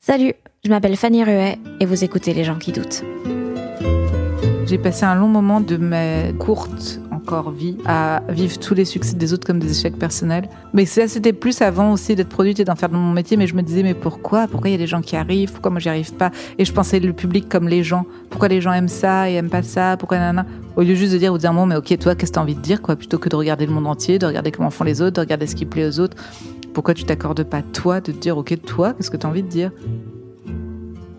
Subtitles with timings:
[0.00, 0.32] Salut,
[0.64, 3.02] je m'appelle Fanny Ruet et vous écoutez Les gens qui doutent.
[4.64, 9.16] J'ai passé un long moment de ma courte encore vie à vivre tous les succès
[9.16, 10.48] des autres comme des échecs personnels.
[10.72, 13.36] Mais ça, c'était plus avant aussi d'être produite et d'en faire mon métier.
[13.36, 14.46] Mais je me disais, mais pourquoi?
[14.46, 15.52] Pourquoi il y a des gens qui arrivent?
[15.52, 16.30] Pourquoi moi j'y arrive pas?
[16.58, 18.06] Et je pensais le public comme les gens.
[18.30, 19.96] Pourquoi les gens aiment ça et aiment pas ça?
[19.98, 22.36] Pourquoi nana Au lieu juste de dire ou dire, bon, mais ok, toi, qu'est-ce que
[22.36, 22.94] t'as envie de dire quoi?
[22.94, 25.46] Plutôt que de regarder le monde entier, de regarder comment font les autres, de regarder
[25.46, 26.16] ce qui plaît aux autres.
[26.74, 29.48] Pourquoi tu t'accordes pas toi de te dire, ok, toi, qu'est-ce que t'as envie de
[29.48, 29.72] dire?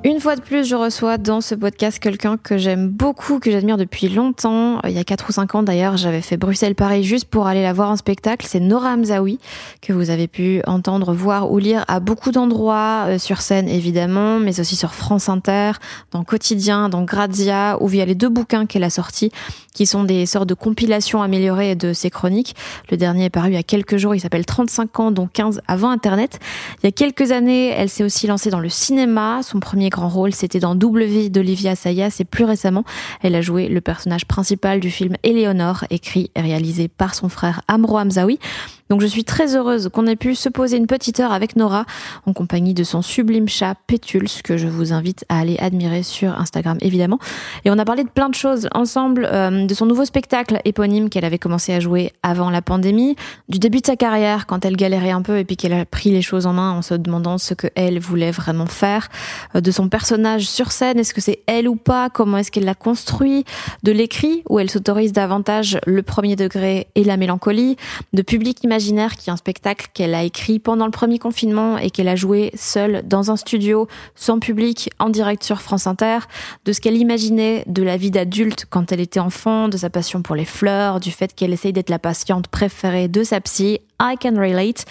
[0.06, 3.76] Une fois de plus, je reçois dans ce podcast quelqu'un que j'aime beaucoup, que j'admire
[3.76, 4.80] depuis longtemps.
[4.86, 7.74] Il y a 4 ou 5 ans d'ailleurs, j'avais fait Bruxelles-Paris juste pour aller la
[7.74, 8.46] voir en spectacle.
[8.48, 9.40] C'est Nora Hamzaoui,
[9.82, 14.40] que vous avez pu entendre, voir ou lire à beaucoup d'endroits, euh, sur scène évidemment,
[14.40, 15.74] mais aussi sur France Inter,
[16.12, 19.34] dans Quotidien, dans Grazia, ou via les deux bouquins qu'elle a sortis,
[19.74, 22.56] qui sont des sortes de compilations améliorées de ses chroniques.
[22.90, 25.60] Le dernier est paru il y a quelques jours, il s'appelle 35 ans, dont 15
[25.68, 26.40] avant Internet.
[26.82, 29.42] Il y a quelques années, elle s'est aussi lancée dans le cinéma.
[29.44, 32.84] Son premier grand rôle, c'était dans Double Vie d'Olivia Sayas et plus récemment,
[33.22, 37.62] elle a joué le personnage principal du film Éléonore, écrit et réalisé par son frère
[37.68, 38.40] Amro Hamzaoui.
[38.90, 41.86] Donc je suis très heureuse qu'on ait pu se poser une petite heure avec Nora
[42.26, 46.34] en compagnie de son sublime chat Pétulse que je vous invite à aller admirer sur
[46.40, 47.20] Instagram évidemment.
[47.66, 51.10] Et on a parlé de plein de choses ensemble, euh, de son nouveau spectacle éponyme
[51.10, 53.16] qu'elle avait commencé à jouer avant la pandémie,
[53.48, 56.10] du début de sa carrière quand elle galérait un peu et puis qu'elle a pris
[56.10, 59.10] les choses en main en se demandant ce que elle voulait vraiment faire,
[59.54, 62.66] euh, de son personnage sur scène, est-ce que c'est elle ou pas, comment est-ce qu'elle
[62.66, 63.46] l'a construit,
[63.84, 67.78] de l'écrit où elle s'autorise davantage le premier degré et la mélancolie,
[68.14, 71.90] de public imaginaire Qui est un spectacle qu'elle a écrit pendant le premier confinement et
[71.90, 76.20] qu'elle a joué seule dans un studio, sans public, en direct sur France Inter,
[76.64, 80.22] de ce qu'elle imaginait de la vie d'adulte quand elle était enfant, de sa passion
[80.22, 84.16] pour les fleurs, du fait qu'elle essaye d'être la patiente préférée de sa psy, I
[84.18, 84.86] Can Relate,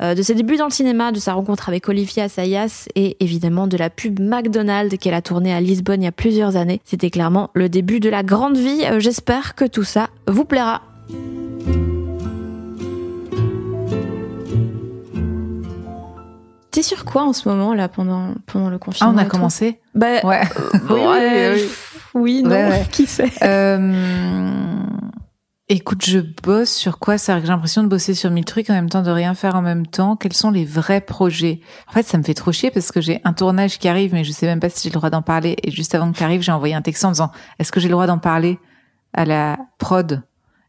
[0.00, 3.66] euh, de ses débuts dans le cinéma, de sa rencontre avec Olivia Assayas et évidemment
[3.66, 6.80] de la pub McDonald's qu'elle a tournée à Lisbonne il y a plusieurs années.
[6.84, 8.84] C'était clairement le début de la grande vie.
[8.84, 10.80] Euh, J'espère que tout ça vous plaira.
[16.74, 19.80] T'es sur quoi en ce moment là pendant pendant le Ah, confinement on a commencé
[19.94, 20.42] Bah Ouais.
[20.90, 21.68] oui, Ouais,
[22.14, 22.86] oui, non, Ouais, ouais.
[22.90, 23.92] qui sait Euh,
[25.68, 28.68] Écoute, je bosse sur quoi C'est vrai que j'ai l'impression de bosser sur mille trucs
[28.70, 30.16] en même temps, de rien faire en même temps.
[30.16, 31.60] Quels sont les vrais projets?
[31.88, 34.24] En fait, ça me fait trop chier parce que j'ai un tournage qui arrive, mais
[34.24, 35.56] je sais même pas si j'ai le droit d'en parler.
[35.62, 37.30] Et juste avant qu'il arrive, j'ai envoyé un texte en disant
[37.60, 38.58] Est-ce que j'ai le droit d'en parler
[39.14, 40.22] à la prod?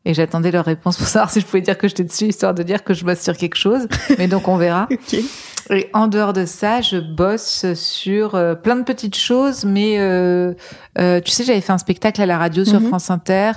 [0.05, 2.61] Et j'attendais leur réponse pour savoir si je pouvais dire que j'étais dessus, histoire de
[2.63, 3.87] dire que je bosse sur quelque chose.
[4.17, 4.87] Mais donc on verra.
[5.71, 10.53] Et en dehors de ça, je bosse sur euh, plein de petites choses, mais euh,
[10.99, 12.89] euh, tu sais, j'avais fait un spectacle à la radio sur Mhm.
[12.89, 13.53] France Inter,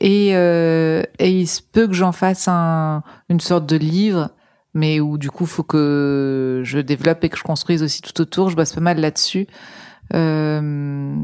[0.00, 4.30] et, euh, et il se peut que j'en fasse un, une sorte de livre,
[4.74, 8.50] mais où du coup, faut que je développe et que je construise aussi tout autour.
[8.50, 9.46] Je bosse pas mal là-dessus.
[10.12, 11.14] Euh,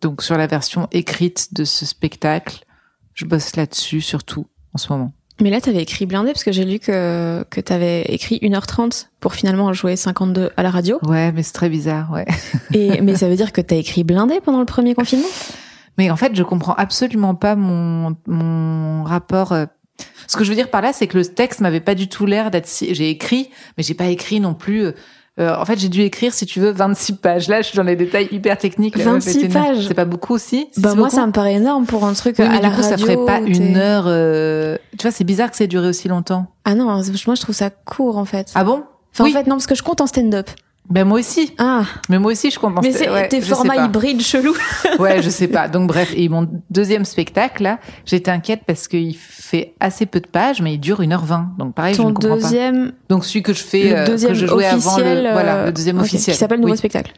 [0.00, 2.63] donc sur la version écrite de ce spectacle,
[3.14, 5.12] je bosse là-dessus surtout en ce moment.
[5.40, 9.34] Mais là, t'avais écrit blindé parce que j'ai lu que, que t'avais écrit 1h30 pour
[9.34, 11.00] finalement jouer 52 à la radio.
[11.02, 12.24] Ouais, mais c'est très bizarre, ouais.
[12.72, 15.26] Et, mais ça veut dire que t'as écrit blindé pendant le premier confinement?
[15.98, 19.50] Mais en fait, je comprends absolument pas mon, mon rapport.
[19.52, 19.66] euh,
[20.28, 22.26] Ce que je veux dire par là, c'est que le texte m'avait pas du tout
[22.26, 22.94] l'air d'être si.
[22.94, 24.84] J'ai écrit, mais j'ai pas écrit non plus.
[24.84, 24.92] euh,
[25.40, 27.48] euh, en fait, j'ai dû écrire, si tu veux, 26 pages.
[27.48, 28.96] Là, je suis dans les détails hyper techniques.
[28.96, 29.88] là, 26 mais c'est- pages.
[29.88, 30.68] C'est pas beaucoup aussi.
[30.72, 32.68] Si, Bah moi, beaucoup ça me paraît énorme pour un truc Oui, mais à la
[32.70, 34.04] du coup, ça ferait pas une heure.
[34.06, 36.46] euh, Tu vois, c'est bizarre que ça ait duré aussi longtemps.
[36.64, 38.52] Ah non, moi je trouve ça court en fait.
[38.54, 38.84] Ah bon?
[39.12, 39.30] Enfin oui.
[39.30, 40.48] en fait non parce que je compte en stand-up.
[40.90, 41.54] Ben moi aussi.
[41.58, 42.82] Ah, Mais moi aussi, je comprends.
[42.82, 44.56] mais c'est ouais, je sais formats hybrides chelous.
[44.98, 45.66] Ouais, je sais pas.
[45.68, 50.26] Donc bref, et mon deuxième spectacle là, j'étais inquiète parce qu'il fait assez peu de
[50.26, 51.56] pages, mais il dure 1h20.
[51.56, 52.96] Donc pareil, je Ton ne comprends deuxième, pas.
[53.08, 55.54] Donc celui que je fais, le euh, deuxième que je jouais avant officiel, le, voilà,
[55.56, 56.34] euh, le deuxième ok, officiel.
[56.34, 56.78] qui s'appelle Nouveau Oui.
[56.78, 57.12] Spectacle.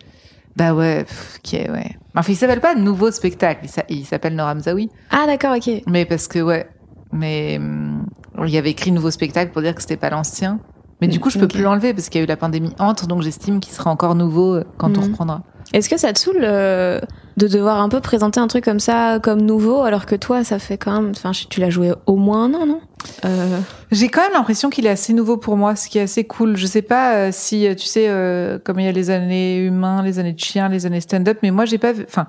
[0.55, 1.05] Bah ouais,
[1.53, 1.97] est, ouais.
[2.15, 4.89] Enfin, il s'appelle pas nouveau spectacle, il s'appelle Noram Zawi.
[5.11, 5.83] Ah d'accord, ok.
[5.87, 6.67] Mais parce que ouais,
[7.13, 8.07] mais hum,
[8.45, 10.61] il y avait écrit nouveau spectacle pour dire que c'était pas l'ancien.
[11.01, 13.07] Mais du coup, je peux plus l'enlever parce qu'il y a eu la pandémie entre,
[13.07, 15.09] donc j'estime qu'il sera encore nouveau euh, quand on Mhm.
[15.11, 15.43] reprendra.
[15.73, 17.01] Est-ce que ça te saoule euh,
[17.37, 20.59] de devoir un peu présenter un truc comme ça, comme nouveau, alors que toi, ça
[20.59, 22.81] fait quand même, enfin, tu l'as joué au moins un an, non?
[23.25, 23.59] Euh...
[23.91, 26.57] J'ai quand même l'impression qu'il est assez nouveau pour moi, ce qui est assez cool.
[26.57, 29.59] Je sais pas euh, si, euh, tu sais, euh, comme il y a les années
[29.59, 32.27] humains, les années de chiens, les années stand-up, mais moi, j'ai pas vu, enfin,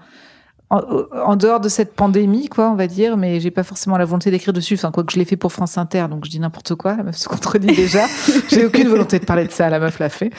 [0.70, 0.82] en,
[1.26, 4.32] en dehors de cette pandémie, quoi, on va dire, mais j'ai pas forcément la volonté
[4.32, 4.74] d'écrire dessus.
[4.74, 6.96] Enfin, quoi que je l'ai fait pour France Inter, donc je dis n'importe quoi.
[6.98, 8.06] La meuf se contredit déjà.
[8.50, 9.70] j'ai aucune volonté de parler de ça.
[9.70, 10.30] La meuf l'a fait.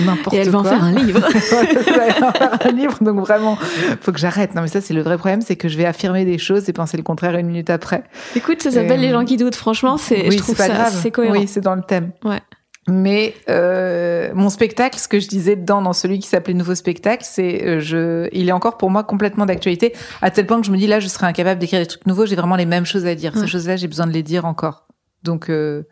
[0.00, 0.38] N'importe quoi.
[0.38, 1.20] Et elle va en faire un livre.
[1.52, 3.56] Elle va en faire un livre, donc vraiment,
[4.00, 4.54] faut que j'arrête.
[4.54, 6.72] Non, mais ça, c'est le vrai problème, c'est que je vais affirmer des choses et
[6.72, 8.02] penser le contraire une minute après.
[8.34, 9.54] Écoute, ça s'appelle Euh, Les gens qui doutent.
[9.54, 10.98] Franchement, c'est, je trouve pas ça, grave.
[11.00, 11.34] c'est cohérent.
[11.38, 12.10] Oui, c'est dans le thème.
[12.24, 12.40] Ouais.
[12.88, 17.24] Mais euh, mon spectacle, ce que je disais dedans, dans celui qui s'appelait Nouveau spectacle,
[17.26, 19.92] c'est euh, je, il est encore pour moi complètement d'actualité,
[20.22, 22.26] à tel point que je me dis là, je serais incapable d'écrire des trucs nouveaux.
[22.26, 23.34] J'ai vraiment les mêmes choses à dire.
[23.34, 23.40] Ouais.
[23.40, 24.86] Ces choses-là, j'ai besoin de les dire encore.
[25.24, 25.82] Donc, euh,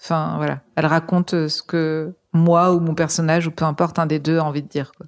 [0.00, 4.06] enfin voilà, elle raconte euh, ce que moi ou mon personnage ou peu importe un
[4.06, 4.92] des deux a envie de dire.
[4.96, 5.06] Quoi.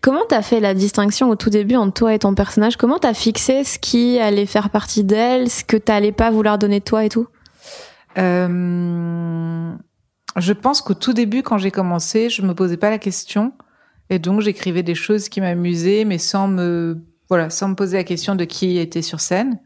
[0.00, 2.76] Comment t'as fait la distinction au tout début entre toi et ton personnage?
[2.76, 6.80] Comment t'as fixé ce qui allait faire partie d'elle, ce que t'allais pas vouloir donner
[6.80, 7.28] de toi et tout?
[8.18, 9.72] Euh,
[10.36, 13.52] je pense qu'au tout début, quand j'ai commencé, je me posais pas la question,
[14.10, 18.04] et donc j'écrivais des choses qui m'amusaient, mais sans me, voilà, sans me poser la
[18.04, 19.60] question de qui était sur scène.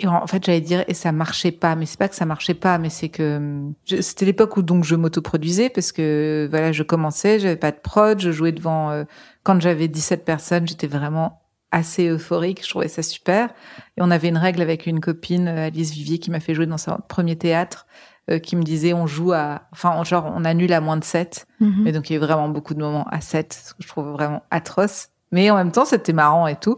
[0.00, 2.54] Et en fait, j'allais dire, et ça marchait pas, mais c'est pas que ça marchait
[2.54, 7.40] pas, mais c'est que c'était l'époque où donc je m'autoproduisais parce que voilà, je commençais,
[7.40, 9.04] j'avais pas de prod, je jouais devant euh,
[9.42, 11.42] quand j'avais 17 personnes, j'étais vraiment
[11.72, 13.50] assez euphorique, je trouvais ça super.
[13.96, 16.66] Et on avait une règle avec une copine, euh, Alice Vivier, qui m'a fait jouer
[16.66, 17.86] dans son premier théâtre,
[18.30, 21.46] euh, qui me disait on joue à, enfin genre on annule à moins de 7.
[21.60, 21.82] Mhm.
[21.84, 23.88] Mais donc il y a eu vraiment beaucoup de moments à 7, ce que je
[23.88, 25.08] trouve vraiment atroce.
[25.32, 26.76] Mais en même temps, c'était marrant et tout.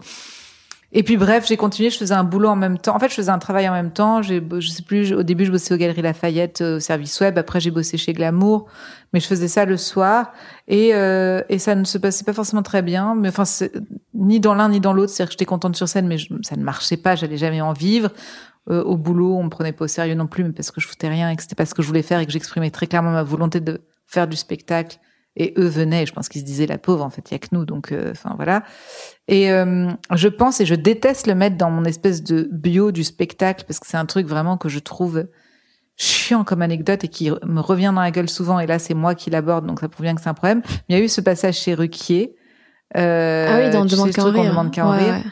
[0.92, 2.96] Et puis bref, j'ai continué, je faisais un boulot en même temps.
[2.96, 4.22] En fait, je faisais un travail en même temps.
[4.22, 7.38] J'ai, je sais plus, au début, je bossais aux Galeries Lafayette, euh, au service web.
[7.38, 8.66] Après, j'ai bossé chez Glamour.
[9.12, 10.32] Mais je faisais ça le soir.
[10.66, 13.14] Et, euh, et ça ne se passait pas forcément très bien.
[13.14, 13.44] Mais enfin,
[14.14, 15.12] ni dans l'un ni dans l'autre.
[15.12, 17.14] C'est-à-dire que j'étais contente sur scène, mais je- ça ne marchait pas.
[17.14, 18.10] J'allais jamais en vivre.
[18.68, 20.86] Euh, au boulot, on me prenait pas au sérieux non plus, mais parce que je
[20.86, 22.86] foutais rien et que c'était pas ce que je voulais faire et que j'exprimais très
[22.86, 24.98] clairement ma volonté de faire du spectacle.
[25.36, 27.38] Et eux venaient, je pense qu'ils se disaient la pauvre, en fait, il y a
[27.38, 28.64] que nous, donc, euh, enfin voilà.
[29.28, 33.04] Et euh, je pense et je déteste le mettre dans mon espèce de bio du
[33.04, 35.26] spectacle parce que c'est un truc vraiment que je trouve
[35.96, 38.58] chiant comme anecdote et qui me revient dans la gueule souvent.
[38.58, 40.62] Et là, c'est moi qui l'aborde, donc ça prouve bien que c'est un problème.
[40.66, 42.34] Mais il y a eu ce passage chez Ruquier.
[42.96, 44.50] Euh, ah oui, dans Demande qu'à rire.
[44.50, 45.24] demande qu'à Ouais, rire ouais.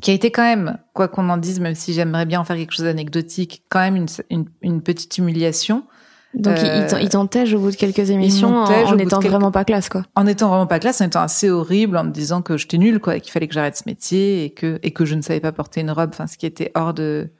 [0.00, 2.56] Qui a été quand même, quoi qu'on en dise, même si j'aimerais bien en faire
[2.56, 5.84] quelque chose d'anecdotique, quand même une, une, une petite humiliation,
[6.32, 9.50] Donc il- Euh, il t'entège au bout de quelques émissions en, en étant quelques- vraiment
[9.50, 10.04] pas classe, quoi.
[10.14, 13.00] en étant vraiment pas classe, en étant assez horrible, en me disant que j'étais nulle,
[13.00, 15.50] quoi, qu'il fallait que j'arrête ce métier et que et que je ne savais pas
[15.50, 17.30] porter une robe, enfin ce qui était hors de,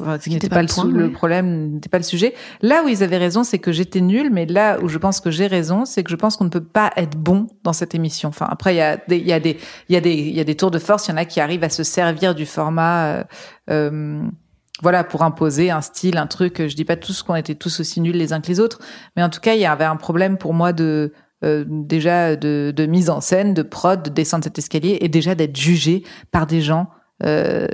[0.00, 2.34] enfin, ce qui n'était pas, le, point, le problème, n'était pas le sujet.
[2.60, 5.30] Là où ils avaient raison, c'est que j'étais nulle, mais là où je pense que
[5.30, 8.28] j'ai raison, c'est que je pense qu'on ne peut pas être bon dans cette émission.
[8.28, 9.58] Enfin après il y a des il y a des
[9.88, 11.24] il y a des il y a des tours de force, il y en a
[11.24, 13.06] qui arrivent à se servir du format.
[13.06, 13.24] euh,
[13.70, 14.22] euh,
[14.80, 16.66] voilà, pour imposer un style, un truc.
[16.66, 18.80] Je dis pas tous qu'on était tous aussi nuls les uns que les autres,
[19.16, 21.12] mais en tout cas, il y avait un problème pour moi de
[21.44, 25.34] euh, déjà de, de mise en scène, de prod, de descendre cet escalier et déjà
[25.34, 26.88] d'être jugé par des gens
[27.24, 27.66] euh,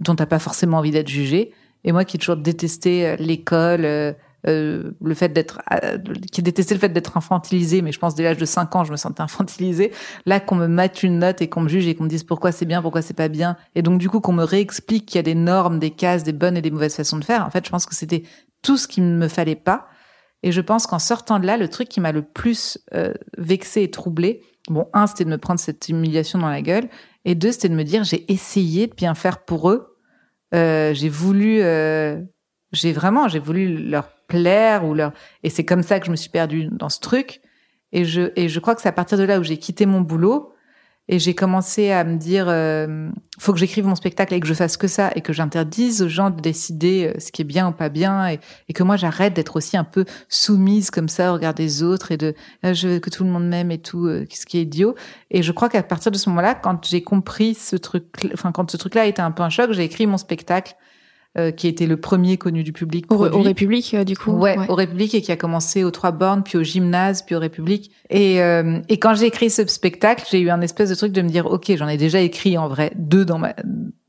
[0.00, 1.52] dont t'as pas forcément envie d'être jugé.
[1.84, 4.12] Et moi qui ai toujours détesté euh, l'école, euh,
[4.46, 5.98] euh, le fait d'être, euh,
[6.30, 8.92] qui détestait le fait d'être infantilisé, mais je pense dès l'âge de 5 ans, je
[8.92, 9.92] me sentais infantilisée.
[10.26, 12.52] Là, qu'on me mette une note et qu'on me juge et qu'on me dise pourquoi
[12.52, 15.18] c'est bien, pourquoi c'est pas bien, et donc du coup qu'on me réexplique qu'il y
[15.18, 17.44] a des normes, des cases, des bonnes et des mauvaises façons de faire.
[17.44, 18.22] En fait, je pense que c'était
[18.62, 19.88] tout ce qu'il me fallait pas.
[20.44, 23.82] Et je pense qu'en sortant de là, le truc qui m'a le plus euh, vexé
[23.82, 26.88] et troublé, bon, un, c'était de me prendre cette humiliation dans la gueule,
[27.24, 29.97] et deux, c'était de me dire, j'ai essayé de bien faire pour eux,
[30.54, 32.20] euh, j'ai voulu, euh,
[32.72, 35.12] j'ai vraiment, j'ai voulu leur plaire ou leur,
[35.42, 37.40] et c'est comme ça que je me suis perdue dans ce truc.
[37.92, 40.02] Et je, et je crois que c'est à partir de là où j'ai quitté mon
[40.02, 40.52] boulot
[41.08, 44.52] et j'ai commencé à me dire, euh, faut que j'écrive mon spectacle et que je
[44.52, 47.68] fasse que ça et que j'interdise aux gens de décider euh, ce qui est bien
[47.68, 48.38] ou pas bien et,
[48.74, 52.18] que moi j'arrête d'être aussi un peu soumise comme ça au regard des autres et
[52.18, 54.62] de ah, je veux que tout le monde m'aime et tout, euh, ce qui est
[54.62, 54.94] idiot.
[55.30, 58.70] Et je crois qu'à partir de ce moment-là, quand j'ai compris ce truc, enfin quand
[58.70, 60.76] ce truc-là était un peu un choc, j'ai écrit mon spectacle
[61.38, 63.10] euh, qui était le premier connu du public.
[63.10, 64.32] Au, au République, euh, du coup.
[64.32, 67.38] Ouais, au République et qui a commencé aux Trois Bornes, puis au Gymnase, puis au
[67.38, 67.92] République.
[68.10, 71.22] Et, euh, et quand j'ai écrit ce spectacle, j'ai eu un espèce de truc de
[71.22, 73.54] me dire, ok, j'en ai déjà écrit en vrai deux dans ma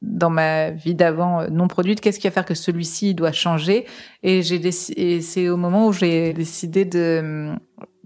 [0.01, 2.01] dans ma vie d'avant euh, non produite.
[2.01, 3.86] Qu'est-ce qui va faire que celui-ci doit changer?
[4.24, 4.59] Et j'ai
[4.98, 7.53] et c'est au moment où j'ai décidé de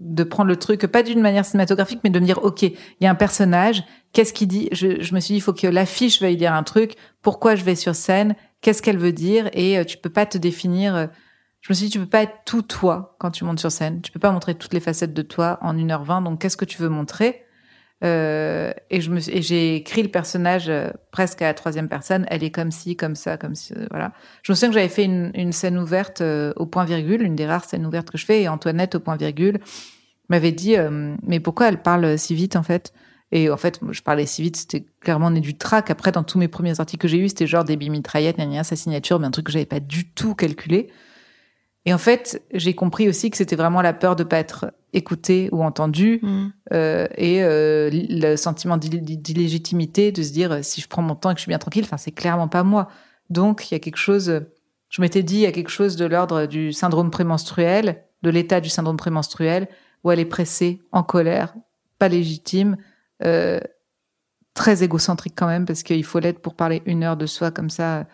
[0.00, 3.06] de prendre le truc pas d'une manière cinématographique, mais de me dire, ok, il y
[3.06, 3.84] a un personnage.
[4.12, 4.68] Qu'est-ce qu'il dit?
[4.72, 6.94] Je, je me suis dit, il faut que l'affiche veuille dire un truc.
[7.22, 8.34] Pourquoi je vais sur scène?
[8.64, 10.96] Qu'est-ce qu'elle veut dire Et euh, tu peux pas te définir.
[10.96, 11.06] euh,
[11.60, 14.00] je me suis dit, tu peux pas être tout toi quand tu montes sur scène.
[14.00, 16.24] Tu peux pas montrer toutes les facettes de toi en 1h20.
[16.24, 17.44] Donc, qu'est-ce que tu veux montrer?
[18.04, 20.72] Euh, Et je me j'ai écrit le personnage
[21.10, 22.24] presque à la troisième personne.
[22.30, 24.12] Elle est comme ci, comme ça, comme ci, voilà.
[24.42, 26.22] Je me souviens que j'avais fait une, scène ouverte
[26.56, 28.40] au point virgule, une des rares scènes ouvertes que je fais.
[28.40, 29.60] Et Antoinette au point virgule
[30.30, 30.76] m'avait dit,
[31.22, 32.94] mais pourquoi elle parle si vite en fait?
[33.32, 35.90] Et en fait, je parlais si vite, c'était clairement né du trac.
[35.90, 38.52] Après, dans tous mes premiers articles que j'ai eus, c'était genre des mitraillettes, gna, gna,
[38.56, 40.88] gna, sa signature, mais un truc que j'avais pas du tout calculé.
[41.86, 45.48] Et en fait, j'ai compris aussi que c'était vraiment la peur de pas être écouté
[45.52, 46.46] ou entendu Mm.
[46.72, 51.14] euh, et euh, le sentiment d'il- d'illégitimité de se dire euh, si je prends mon
[51.14, 52.88] temps et que je suis bien tranquille, enfin c'est clairement pas moi.
[53.28, 54.40] Donc il y a quelque chose,
[54.88, 58.60] je m'étais dit il y a quelque chose de l'ordre du syndrome prémenstruel, de l'état
[58.62, 59.68] du syndrome prémenstruel
[60.04, 61.54] où elle est pressée, en colère,
[61.98, 62.76] pas légitime,
[63.22, 63.60] euh,
[64.54, 67.70] très égocentrique quand même parce qu'il faut l'être pour parler une heure de soi comme
[67.70, 68.06] ça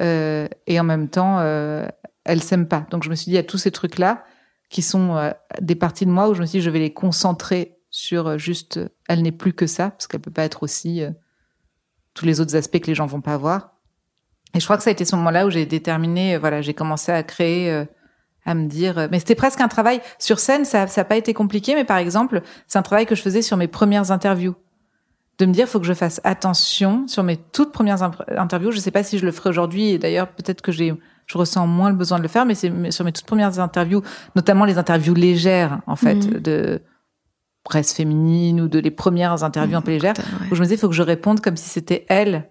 [0.00, 1.86] euh, et en même temps euh,
[2.24, 2.86] elle s'aime pas.
[2.90, 4.24] Donc je me suis dit il y a tous ces trucs là
[4.70, 5.30] qui sont euh,
[5.60, 8.38] des parties de moi où je me suis dit je vais les concentrer sur euh,
[8.38, 11.10] juste elle n'est plus que ça parce qu'elle peut pas être aussi euh,
[12.12, 13.74] tous les autres aspects que les gens vont pas voir.
[14.54, 17.12] Et je crois que ça a été ce moment-là où j'ai déterminé voilà, j'ai commencé
[17.12, 17.86] à créer
[18.44, 21.16] à me dire euh, mais c'était presque un travail sur scène ça ça a pas
[21.16, 24.54] été compliqué mais par exemple, c'est un travail que je faisais sur mes premières interviews
[25.38, 28.02] de me dire faut que je fasse attention sur mes toutes premières
[28.36, 30.94] interviews, je sais pas si je le ferai aujourd'hui et d'ailleurs peut-être que j'ai
[31.26, 34.02] je ressens moins le besoin de le faire, mais c'est sur mes toutes premières interviews,
[34.36, 36.40] notamment les interviews légères, en fait, Mhm.
[36.40, 36.82] de
[37.64, 40.48] presse féminine ou de les premières interviews un peu légères, Ouais.
[40.52, 42.50] où je me disais, faut que je réponde comme si c'était elle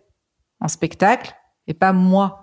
[0.60, 1.36] en spectacle
[1.68, 2.43] et pas moi.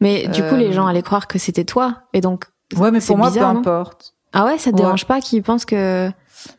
[0.00, 2.02] Mais du coup, Euh, les gens allaient croire que c'était toi.
[2.12, 2.44] Et donc.
[2.76, 4.14] Ouais, mais pour moi, bizarre, peu importe.
[4.32, 4.82] Ah ouais, ça te Ouais.
[4.82, 6.10] dérange pas qu'ils pensent que.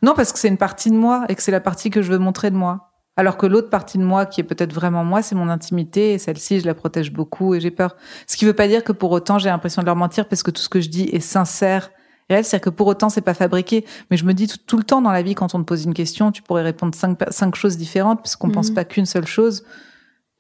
[0.02, 2.12] Non, parce que c'est une partie de moi et que c'est la partie que je
[2.12, 2.92] veux montrer de moi.
[3.16, 6.18] Alors que l'autre partie de moi, qui est peut-être vraiment moi, c'est mon intimité et
[6.18, 7.96] celle-ci, je la protège beaucoup et j'ai peur.
[8.28, 10.52] Ce qui veut pas dire que pour autant, j'ai l'impression de leur mentir parce que
[10.52, 11.92] tout ce que je dis est sincère.
[12.30, 13.86] Et là, c'est-à-dire que pour autant, c'est pas fabriqué.
[14.10, 15.84] Mais je me dis tout, tout le temps dans la vie, quand on te pose
[15.84, 18.54] une question, tu pourrais répondre cinq, cinq choses différentes parce qu'on Mhm.
[18.54, 19.64] pense pas qu'une seule chose.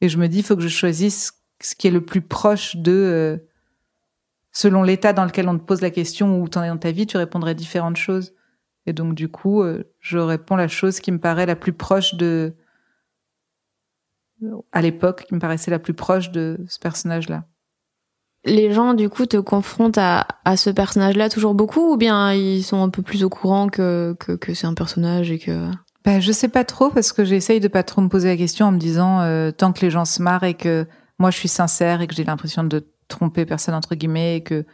[0.01, 2.75] Et je me dis, il faut que je choisisse ce qui est le plus proche
[2.75, 3.37] de, euh,
[4.51, 6.91] selon l'état dans lequel on te pose la question ou où t'en es dans ta
[6.91, 8.33] vie, tu répondrais différentes choses.
[8.85, 12.15] Et donc, du coup, euh, je réponds la chose qui me paraît la plus proche
[12.15, 12.55] de,
[14.71, 17.45] à l'époque, qui me paraissait la plus proche de ce personnage-là.
[18.45, 22.63] Les gens, du coup, te confrontent à, à ce personnage-là toujours beaucoup ou bien ils
[22.63, 25.69] sont un peu plus au courant que, que, que c'est un personnage et que.
[26.05, 28.67] Ben, je sais pas trop parce que j'essaye de pas trop me poser la question
[28.67, 30.87] en me disant euh, tant que les gens se marrent et que
[31.19, 34.65] moi je suis sincère et que j'ai l'impression de tromper personne entre guillemets et que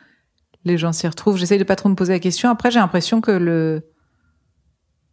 [0.64, 2.50] les gens s'y retrouvent, j'essaye de pas trop me poser la question.
[2.50, 3.84] Après, j'ai l'impression que le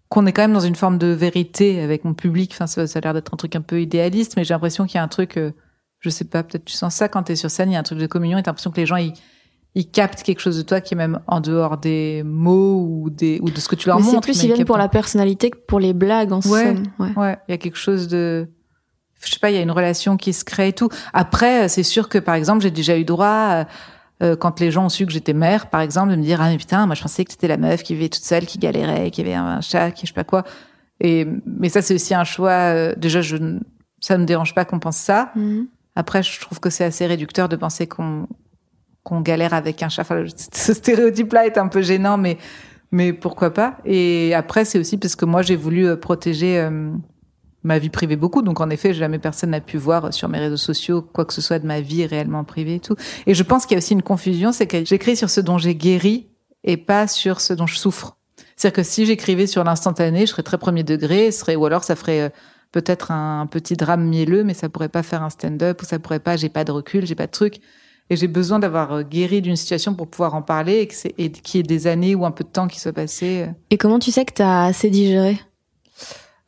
[0.08, 2.50] qu'on est quand même dans une forme de vérité avec mon public.
[2.52, 4.96] Enfin, ça, ça a l'air d'être un truc un peu idéaliste, mais j'ai l'impression qu'il
[4.96, 5.52] y a un truc, euh,
[6.00, 7.82] je sais pas, peut-être tu sens ça quand t'es sur scène, il y a un
[7.82, 9.14] truc de communion et t'as l'impression que les gens ils
[9.74, 13.38] ils captent quelque chose de toi qui est même en dehors des mots ou des
[13.40, 14.16] ou de ce que tu leur Mais montres.
[14.26, 16.74] c'est plus ils viennent pour la personnalité que pour les blagues en Ouais.
[16.74, 16.82] somme.
[16.98, 17.12] Ouais.
[17.16, 18.48] Ouais, il y a quelque chose de,
[19.24, 20.88] je sais pas, il y a une relation qui se crée et tout.
[21.12, 23.64] Après, euh, c'est sûr que par exemple, j'ai déjà eu droit, euh,
[24.22, 26.48] euh, quand les gens ont su que j'étais mère, par exemple, de me dire ah
[26.50, 29.10] mais putain, moi je pensais que t'étais la meuf qui vivait toute seule, qui galérait,
[29.10, 30.44] qui avait un chat, qui je sais pas quoi.
[31.00, 32.50] Et mais ça c'est aussi un choix.
[32.50, 33.58] euh, déjà, je, ne-
[34.00, 35.32] ça me dérange pas qu'on pense ça.
[35.34, 35.66] Mhm.
[35.96, 38.26] Après, je trouve que c'est assez réducteur de penser qu'on
[39.04, 40.02] qu'on galère avec un chat.
[40.02, 40.24] Enfin,
[40.54, 42.38] ce stéréotype-là est un peu gênant, mais
[42.92, 43.78] mais pourquoi pas?
[43.84, 46.92] Et après, c'est aussi parce que moi, j'ai voulu euh, protéger euh,
[47.64, 48.42] ma vie privée beaucoup.
[48.42, 51.40] Donc, en effet, jamais personne n'a pu voir sur mes réseaux sociaux quoi que ce
[51.40, 52.96] soit de ma vie réellement privée et tout.
[53.26, 55.58] Et je pense qu'il y a aussi une confusion, c'est que j'écris sur ce dont
[55.58, 56.28] j'ai guéri
[56.64, 58.16] et pas sur ce dont je souffre.
[58.56, 61.96] C'est-à-dire que si j'écrivais sur l'instantané, je serais très premier degré, serait ou alors ça
[61.96, 62.28] ferait euh,
[62.70, 66.20] peut-être un petit drame mielleux, mais ça pourrait pas faire un stand-up ou ça pourrait
[66.20, 66.36] pas.
[66.36, 67.56] J'ai pas de recul, j'ai pas de truc.
[68.10, 70.88] Et j'ai besoin d'avoir euh, guéri d'une situation pour pouvoir en parler
[71.18, 73.46] et qu'il y ait des années ou un peu de temps qui soit passé.
[73.70, 75.40] Et comment tu sais que t'as assez digéré?
[75.40, 75.51] Euh,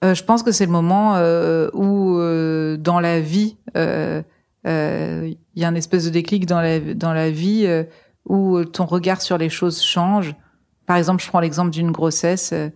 [0.03, 4.23] je pense que c'est le moment euh, où euh, dans la vie, euh,
[4.67, 7.85] euh, il y a un espèce de déclic dans la dans la vie euh,
[8.27, 10.35] où ton regard sur les choses change.
[10.87, 12.53] Par exemple, je prends l'exemple d'une grossesse.
[12.53, 12.69] euh,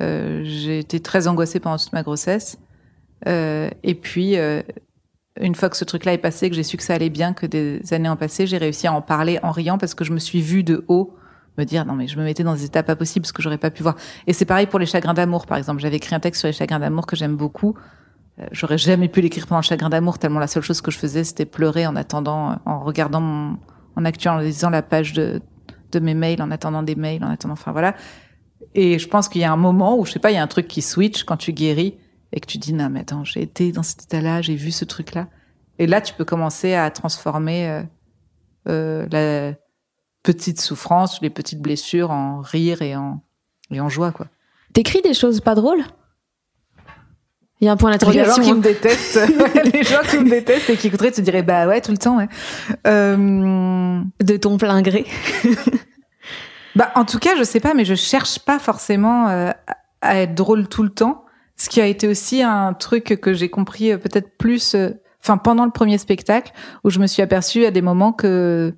[0.00, 2.58] euh, j'ai été très angoissée pendant toute ma grossesse.
[3.28, 4.62] Euh, et puis, euh,
[5.40, 7.46] une fois que ce truc-là est passé, que j'ai su que ça allait bien, que
[7.46, 10.18] des années ont passé, j'ai réussi à en parler en riant parce que je me
[10.18, 11.14] suis vue de haut
[11.58, 13.58] me dire non mais je me mettais dans des états pas possibles parce que j'aurais
[13.58, 13.96] pas pu voir.
[14.26, 15.80] Et c'est pareil pour les chagrins d'amour par exemple.
[15.80, 17.74] J'avais écrit un texte sur les chagrins d'amour que j'aime beaucoup.
[18.38, 20.98] Euh, j'aurais jamais pu l'écrire pendant le chagrin d'amour tellement la seule chose que je
[20.98, 23.58] faisais c'était pleurer en attendant, en regardant mon,
[23.96, 25.42] en actualisant la page de
[25.92, 27.94] de mes mails, en attendant des mails, en attendant, enfin voilà.
[28.74, 30.42] Et je pense qu'il y a un moment où je sais pas, il y a
[30.42, 31.98] un truc qui switch quand tu guéris
[32.32, 34.84] et que tu dis non mais attends, j'ai été dans cet état-là, j'ai vu ce
[34.84, 35.28] truc-là.
[35.78, 37.82] Et là, tu peux commencer à transformer euh,
[38.68, 39.54] euh, la
[40.22, 43.22] petite souffrance, les petites blessures en rire et en
[43.70, 44.26] et en joie quoi.
[44.72, 45.84] T'écris des choses pas drôles?
[47.60, 48.42] Il y a un point Les d'interrogation.
[48.42, 49.20] gens qui me détestent,
[49.72, 52.16] les gens qui me détestent et qui écouteraient se diraient bah ouais tout le temps
[52.18, 52.28] ouais.
[52.86, 55.06] Euh, de ton plein gré.
[56.74, 59.50] Bah, en tout cas, je sais pas, mais je cherche pas forcément euh,
[60.00, 61.24] à être drôle tout le temps.
[61.56, 65.36] Ce qui a été aussi un truc que j'ai compris euh, peut-être plus, euh, enfin
[65.36, 66.52] pendant le premier spectacle,
[66.84, 68.74] où je me suis aperçue à des moments que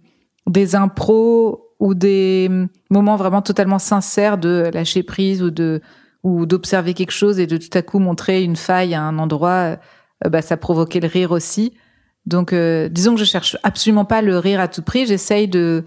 [0.47, 2.51] des impros ou des
[2.91, 5.81] moments vraiment totalement sincères de lâcher prise ou de
[6.23, 9.77] ou d'observer quelque chose et de tout à coup montrer une faille à un endroit,
[10.25, 11.75] euh, bah, ça provoquait le rire aussi.
[12.25, 15.07] Donc, euh, disons que je cherche absolument pas le rire à tout prix.
[15.07, 15.85] J'essaye de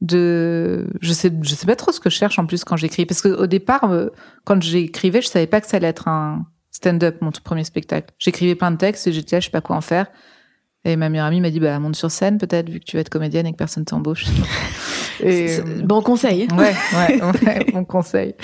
[0.00, 3.04] de je sais je sais pas trop ce que je cherche en plus quand j'écris
[3.04, 4.08] parce que au départ euh,
[4.44, 8.14] quand j'écrivais je savais pas que ça allait être un stand-up mon tout premier spectacle
[8.18, 10.06] j'écrivais plein de textes et j'étais là je sais pas quoi en faire
[10.84, 13.00] et ma meilleure amie m'a dit bah monte sur scène peut-être vu que tu vas
[13.00, 14.26] être comédienne et que personne t'embauche
[15.22, 16.48] et C'est- Bon conseil.
[16.56, 18.34] ouais ouais ouais bon conseil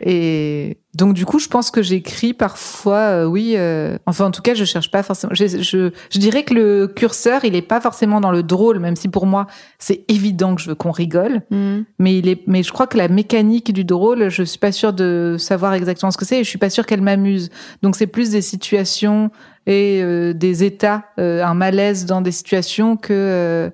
[0.00, 4.42] et donc du coup je pense que j'écris parfois euh, oui euh, enfin en tout
[4.42, 7.80] cas je cherche pas forcément je, je je dirais que le curseur il est pas
[7.80, 9.46] forcément dans le drôle même si pour moi
[9.78, 11.82] c'est évident que je veux qu'on rigole Hmm.
[11.98, 14.92] mais il est mais je crois que la mécanique du drôle je suis pas sûre
[14.92, 17.50] de savoir exactement ce que c'est et je suis pas sûre qu'elle m'amuse
[17.82, 19.30] donc c'est plus des situations
[19.66, 23.70] et euh, des états euh, un malaise dans des situations que euh,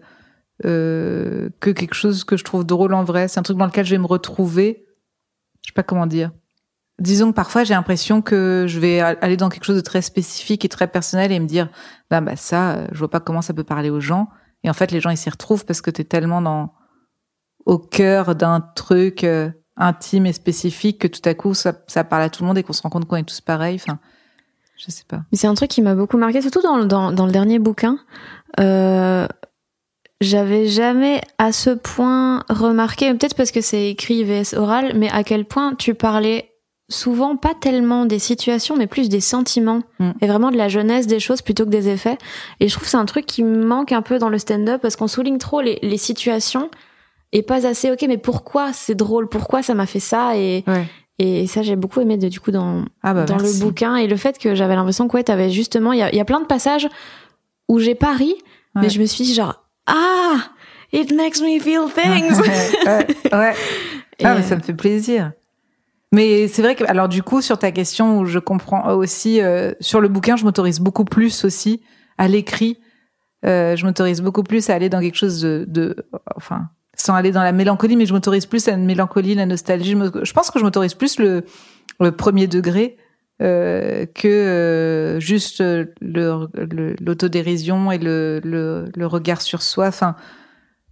[0.66, 3.28] euh, que quelque chose que je trouve drôle en vrai.
[3.28, 4.84] C'est un truc dans lequel je vais me retrouver.
[5.62, 6.32] Je sais pas comment dire.
[6.98, 10.66] Disons que parfois j'ai l'impression que je vais aller dans quelque chose de très spécifique
[10.66, 11.70] et très personnel et me dire
[12.10, 14.28] bah bah ça euh, je vois pas comment ça peut parler aux gens.
[14.62, 16.74] Et en fait les gens ils s'y retrouvent parce que tu es tellement dans
[17.64, 22.22] au cœur d'un truc euh, intime et spécifique que tout à coup ça, ça parle
[22.24, 23.76] à tout le monde et qu'on se rend compte qu'on est tous pareils.
[23.76, 23.98] Enfin,
[24.84, 25.20] je sais pas.
[25.30, 27.58] Mais c'est un truc qui m'a beaucoup marqué, surtout dans, le- dans, dans le dernier
[27.58, 27.98] bouquin.
[28.58, 29.26] Euh,
[30.20, 35.24] J'avais jamais à ce point remarqué, peut-être parce que c'est écrit VS oral, mais à
[35.24, 36.50] quel point tu parlais
[36.90, 40.10] souvent pas tellement des situations, mais plus des sentiments Mm.
[40.20, 42.18] et vraiment de la jeunesse des choses plutôt que des effets.
[42.58, 44.96] Et je trouve que c'est un truc qui manque un peu dans le stand-up parce
[44.96, 46.68] qu'on souligne trop les, les situations
[47.32, 47.90] et pas assez.
[47.92, 49.28] Ok, mais pourquoi c'est drôle?
[49.28, 50.36] Pourquoi ça m'a fait ça?
[50.36, 50.84] Et, Ouais.
[51.22, 53.58] Et ça j'ai beaucoup aimé de, du coup dans Ah bah dans merci.
[53.60, 56.10] le bouquin et le fait que j'avais l'impression que ouais t'avais justement il y a,
[56.10, 56.88] il y a plein de passages
[57.68, 58.34] où j'ai pas ri
[58.76, 58.82] Ouais.
[58.82, 60.36] mais je me suis dit genre ah
[60.92, 62.38] it makes me feel things
[62.86, 63.54] ouais, ouais.
[64.22, 65.32] Ah, mais euh, ça me fait plaisir.
[66.12, 69.72] Mais c'est vrai que, alors du coup, sur ta question où je comprends aussi, euh,
[69.80, 71.80] sur le bouquin, je m'autorise beaucoup plus aussi
[72.18, 72.78] à l'écrit.
[73.46, 75.96] Euh, je m'autorise beaucoup plus à aller dans quelque chose de, de,
[76.36, 76.68] enfin,
[77.00, 79.96] sans aller dans la mélancolie, mais je m'autorise plus à la mélancolie, la nostalgie.
[80.22, 81.44] Je, pense que je m'autorise plus le,
[82.12, 82.96] premier degré
[83.42, 88.40] euh, que euh, juste euh, le- le- l'autodérision et le,
[89.06, 89.90] regard sur soi.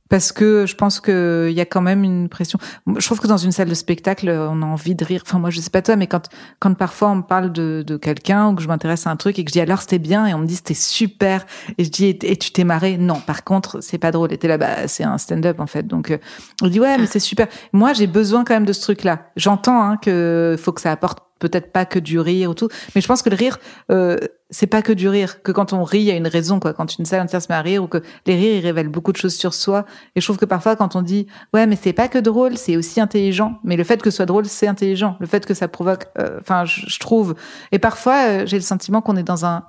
[0.08, 2.58] Parce que je pense qu'il y a quand même une pression.
[2.86, 5.22] Je trouve que dans une salle de spectacle, on a envie de rire.
[5.24, 7.96] Enfin, moi, je sais pas toi, mais quand, quand parfois on me parle de, de
[7.96, 10.26] quelqu'un ou que je m'intéresse à un truc et que je dis alors c'était bien
[10.26, 12.96] et on me dit c'était super et je dis et, tu t'es marré?
[12.96, 14.32] Non, par contre, c'est pas drôle.
[14.32, 15.86] Et t'es là, bah, c'est un stand-up en fait.
[15.86, 16.18] Donc, euh,
[16.62, 17.46] on dit ouais, mais c'est super.
[17.72, 19.26] Moi, j'ai besoin quand même de ce truc-là.
[19.36, 23.00] J'entends hein, que faut que ça apporte peut-être pas que du rire ou tout, mais
[23.00, 23.58] je pense que le rire,
[23.90, 24.16] euh,
[24.50, 25.42] c'est pas que du rire.
[25.42, 26.72] Que quand on rit, il y a une raison quoi.
[26.72, 29.12] Quand une salle entière se met à rire ou que les rires, ils révèlent beaucoup
[29.12, 29.84] de choses sur soi.
[30.14, 32.76] Et je trouve que parfois, quand on dit ouais, mais c'est pas que drôle, c'est
[32.76, 33.58] aussi intelligent.
[33.64, 35.16] Mais le fait que ce soit drôle, c'est intelligent.
[35.20, 37.34] Le fait que ça provoque, euh, enfin, je, trouve.
[37.72, 39.64] Et parfois, euh, j'ai le sentiment qu'on est dans un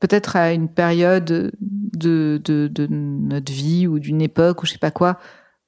[0.00, 4.78] peut-être à une période de, de, de notre vie ou d'une époque ou je sais
[4.78, 5.18] pas quoi.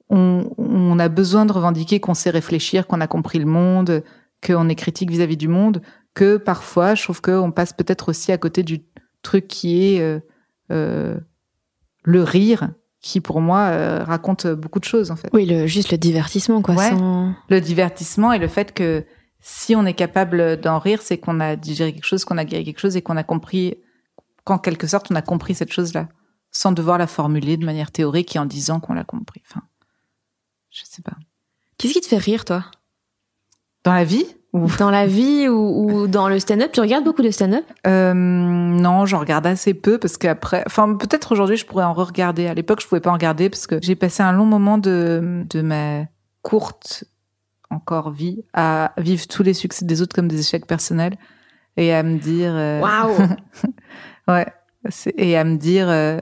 [0.09, 4.03] On, on a besoin de revendiquer qu'on sait réfléchir, qu'on a compris le monde,
[4.45, 5.81] qu'on est critique vis-à-vis du monde,
[6.13, 8.83] que parfois, je trouve qu'on passe peut-être aussi à côté du
[9.21, 10.19] truc qui est euh,
[10.71, 11.17] euh,
[12.03, 12.69] le rire,
[13.01, 15.29] qui pour moi euh, raconte beaucoup de choses en fait.
[15.33, 16.89] oui le juste le divertissement quoi Ouais.
[16.89, 19.05] sans- Le divertissement et le fait que
[19.39, 22.63] si on est capable d'en rire, c'est qu'on a digéré quelque chose, qu'on a guéri
[22.65, 23.75] quelque chose et qu'on a compris,
[24.45, 26.07] qu'en quelque sorte on a compris cette chose-là,
[26.51, 29.41] sans devoir la formuler de manière théorique et en disant qu'on l'a compris.
[29.49, 29.61] Enfin,
[30.71, 31.15] je sais pas.
[31.77, 32.65] qu'est-ce qui te fait rire toi?
[33.87, 34.25] Dans la vie
[34.79, 36.71] Dans la vie ou, ou dans le stand-up?
[36.73, 37.63] Tu regardes beaucoup de stand-up?
[37.85, 42.47] Euh, Non, j'en regarde assez peu parce qu'après, enfin peut-être aujourd'hui je pourrais en re-regarder.
[42.47, 45.43] À l'époque, je pouvais pas en regarder parce que j'ai passé un long moment de
[45.49, 46.01] de ma
[46.41, 47.05] courte
[47.69, 51.15] encore vie à vivre tous les succès des autres comme des échecs personnels
[51.77, 53.15] et à me dire euh, Waouh!
[54.27, 54.47] Ouais
[54.89, 56.17] c'est- et à me dire euh,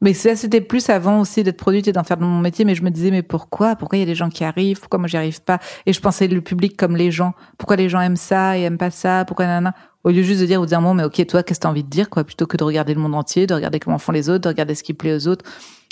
[0.00, 2.74] mais ça c'était plus avant aussi d'être produite et d'en faire de mon métier mais
[2.74, 3.76] je me disais mais pourquoi?
[3.76, 4.80] Pourquoi il y a des gens qui arrivent?
[4.80, 5.58] Pourquoi moi j'y arrive pas?
[5.86, 7.34] Et je pensais le public comme les gens.
[7.58, 9.24] Pourquoi les gens aiment ça et aiment pas ça?
[9.24, 9.74] Pourquoi nanana?
[10.04, 11.84] Au lieu juste de dire au dire bon mais ok toi qu'est-ce que t'as envie
[11.84, 12.24] de dire quoi?
[12.24, 14.74] Plutôt que de regarder le monde entier de regarder comment font les autres de regarder
[14.74, 15.44] ce qui plaît aux autres.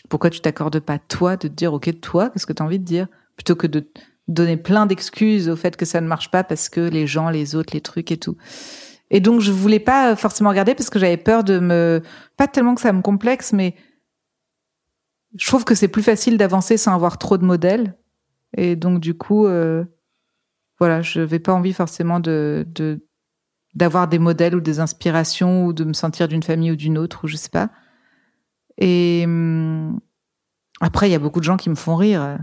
[0.08, 2.84] Pourquoi tu t'accordes pas toi de te dire ok toi qu'est-ce que t'as envie de
[2.84, 3.08] dire?
[3.36, 3.88] Plutôt que de
[4.28, 7.56] donner plein d'excuses au fait que ça ne marche pas parce que les gens les
[7.56, 8.36] autres les trucs et tout.
[9.10, 12.02] Et donc je voulais pas forcément regarder parce que j'avais peur de me
[12.36, 13.74] pas tellement que ça me complexe mais
[15.38, 17.94] je trouve que c'est plus facile d'avancer sans avoir trop de modèles.
[18.56, 19.84] Et donc du coup euh,
[20.78, 23.00] voilà je n'avais pas envie forcément de de
[23.74, 27.24] d'avoir des modèles ou des inspirations ou de me sentir d'une famille ou d'une autre
[27.24, 27.70] ou je sais pas.
[28.78, 29.98] Et hum,
[30.80, 32.38] après il y a beaucoup de gens qui me font rire.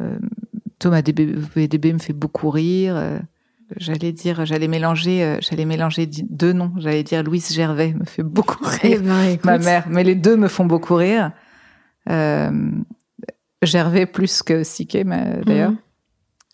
[0.00, 0.18] Euh,
[0.78, 2.96] Thomas DB, VDB me fait beaucoup rire.
[2.96, 3.18] Euh,
[3.76, 6.72] j'allais dire j'allais mélanger euh, j'allais mélanger deux noms.
[6.78, 9.02] J'allais dire Louise Gervais me fait beaucoup Eh rire.
[9.02, 9.86] ben, ma mère.
[9.88, 11.30] Mais les deux me font beaucoup rire.
[12.10, 12.50] Euh,
[13.62, 15.72] Gervais plus que Siké, d'ailleurs.
[15.72, 15.78] Mhm.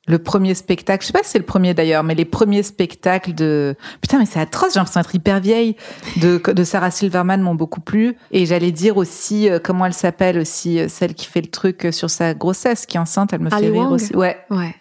[0.09, 3.35] Le premier spectacle, je sais pas si c'est le premier d'ailleurs, mais les premiers spectacles
[3.35, 3.75] de...
[4.01, 5.75] Putain, mais c'est atroce, j'ai l'impression d'être hyper vieille.
[6.21, 8.17] De, de Sarah Silverman m'ont beaucoup plu.
[8.31, 11.89] Et j'allais dire aussi, euh, comment elle s'appelle aussi, euh, celle qui fait le truc
[11.91, 14.15] sur sa grossesse, qui est enceinte, elle me Ali fait rire aussi.
[14.15, 14.77] Ouais, Ouais.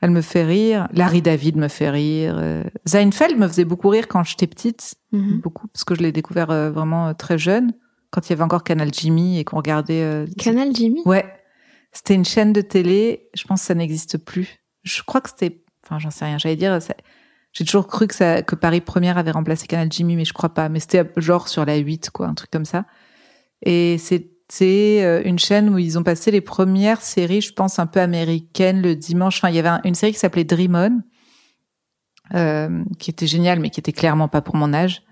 [0.00, 0.88] elle me fait rire.
[0.92, 2.34] Larry David me fait rire.
[2.36, 5.40] Euh, Seinfeld me faisait beaucoup rire quand j'étais petite Mhm.
[5.42, 7.72] beaucoup parce que je l'ai découvert vraiment très jeune
[8.16, 11.02] quand il y avait encore Canal Jimmy et qu'on regardait euh, Canal Jimmy?
[11.04, 11.26] Ouais.
[11.92, 13.28] C'était une chaîne de télé.
[13.34, 14.58] Je pense que ça n'existe plus.
[14.84, 16.38] Je crois que c'était enfin j'en sais rien.
[16.38, 16.94] J'allais dire ça-
[17.52, 20.54] j'ai toujours cru que ça que Paris Première avait remplacé Canal Jimmy mais je crois
[20.54, 20.70] pas.
[20.70, 22.86] Mais c'était euh, genre sur la 8 quoi un truc comme ça.
[23.62, 27.86] Et c'était euh, une chaîne où ils ont passé les premières séries je pense un
[27.86, 29.36] peu américaines le dimanche.
[29.38, 31.02] Enfin il y avait un- une série qui s'appelait Dream On
[32.36, 35.02] euh, qui était géniale mais qui était clairement pas pour mon âge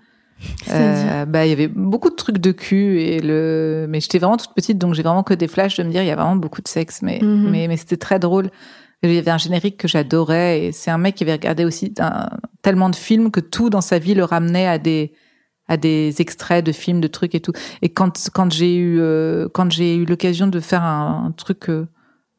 [0.69, 4.37] euh, bah il y avait beaucoup de trucs de cul et le mais j'étais vraiment
[4.37, 6.35] toute petite donc j'ai vraiment que des flashs de me dire il y a vraiment
[6.35, 7.49] beaucoup de sexe mais Mhm.
[7.49, 8.49] mais mais c'était très drôle.
[9.03, 11.93] Il y avait un générique que j'adorais et c'est un mec qui avait regardé aussi
[11.99, 12.27] un-
[12.63, 15.13] tellement de films que tout dans sa vie le ramenait à des
[15.67, 17.51] à des extraits de films de trucs et tout.
[17.81, 21.69] Et quand quand j'ai eu euh, quand j'ai eu l'occasion de faire un, un truc
[21.69, 21.87] euh,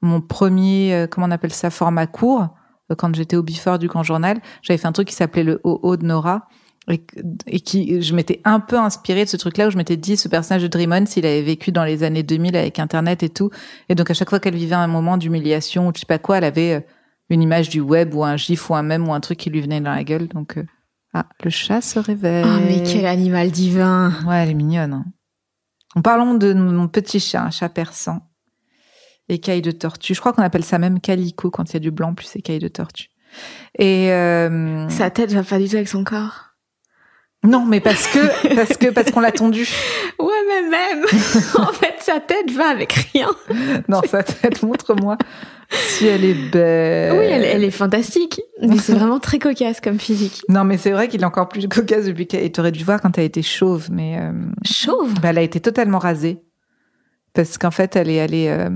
[0.02, 2.48] mon premier euh, comment on appelle ça format court
[2.90, 5.60] euh, quand j'étais au Before du Grand Journal j'avais fait un truc qui s'appelait le
[5.64, 6.48] OO de Nora
[6.90, 7.04] et,
[7.46, 10.28] et qui je m'étais un peu inspirée de ce truc-là où je m'étais dit ce
[10.28, 13.50] personnage de Dream On s'il avait vécu dans les années 2000 avec Internet et tout
[13.88, 16.38] et donc à chaque fois qu'elle vivait un moment d'humiliation ou je sais pas quoi
[16.38, 16.80] elle avait euh,
[17.28, 19.60] une image du web ou un gif ou un mème ou un truc qui lui
[19.60, 20.28] venait dans la gueule.
[20.28, 20.64] Donc euh,
[21.12, 22.44] ah le chat se réveille.
[22.46, 24.12] Oh, mais quel animal divin.
[24.26, 25.04] Ouais elle est mignonne hein.
[25.96, 28.20] en parlant de mon petit chat un chat persan
[29.28, 30.14] écaille de tortue.
[30.14, 32.58] Je crois qu'on appelle ça même calico quand il y a du blanc plus écaille
[32.58, 33.08] de tortue.
[33.78, 36.45] Et euh, Sa tête va pas du tout avec son corps.
[37.46, 39.68] Non mais parce que parce que parce qu'on l'a tondu
[40.18, 41.04] Ouais, mais même
[41.58, 43.28] En fait, sa tête va avec rien.
[43.88, 45.16] Non, sa tête, montre-moi
[45.70, 47.12] si elle est belle.
[47.12, 48.40] Oui, elle, elle est fantastique.
[48.62, 50.42] Mais c'est vraiment très cocasse comme physique.
[50.48, 52.50] Non, mais c'est vrai qu'il est encore plus cocasse depuis qu'elle.
[52.52, 54.32] T'aurais dû voir quand elle était chauve, mais euh,
[54.64, 55.14] Chauve?
[55.20, 56.40] bah, elle a été totalement rasée
[57.36, 58.70] parce qu'en fait, elle est allée, euh,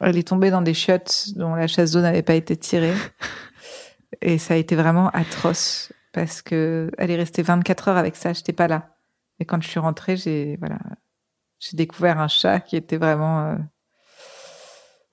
[0.00, 2.92] elle est tombée dans des chiottes dont la chasse d'eau n'avait pas été tirée,
[4.20, 8.32] et ça a été vraiment atroce parce que elle est restée 24 heures avec ça.
[8.32, 8.96] J'étais pas là,
[9.38, 10.78] et quand je suis rentrée, j'ai voilà,
[11.60, 13.56] j'ai découvert un chat qui était vraiment euh,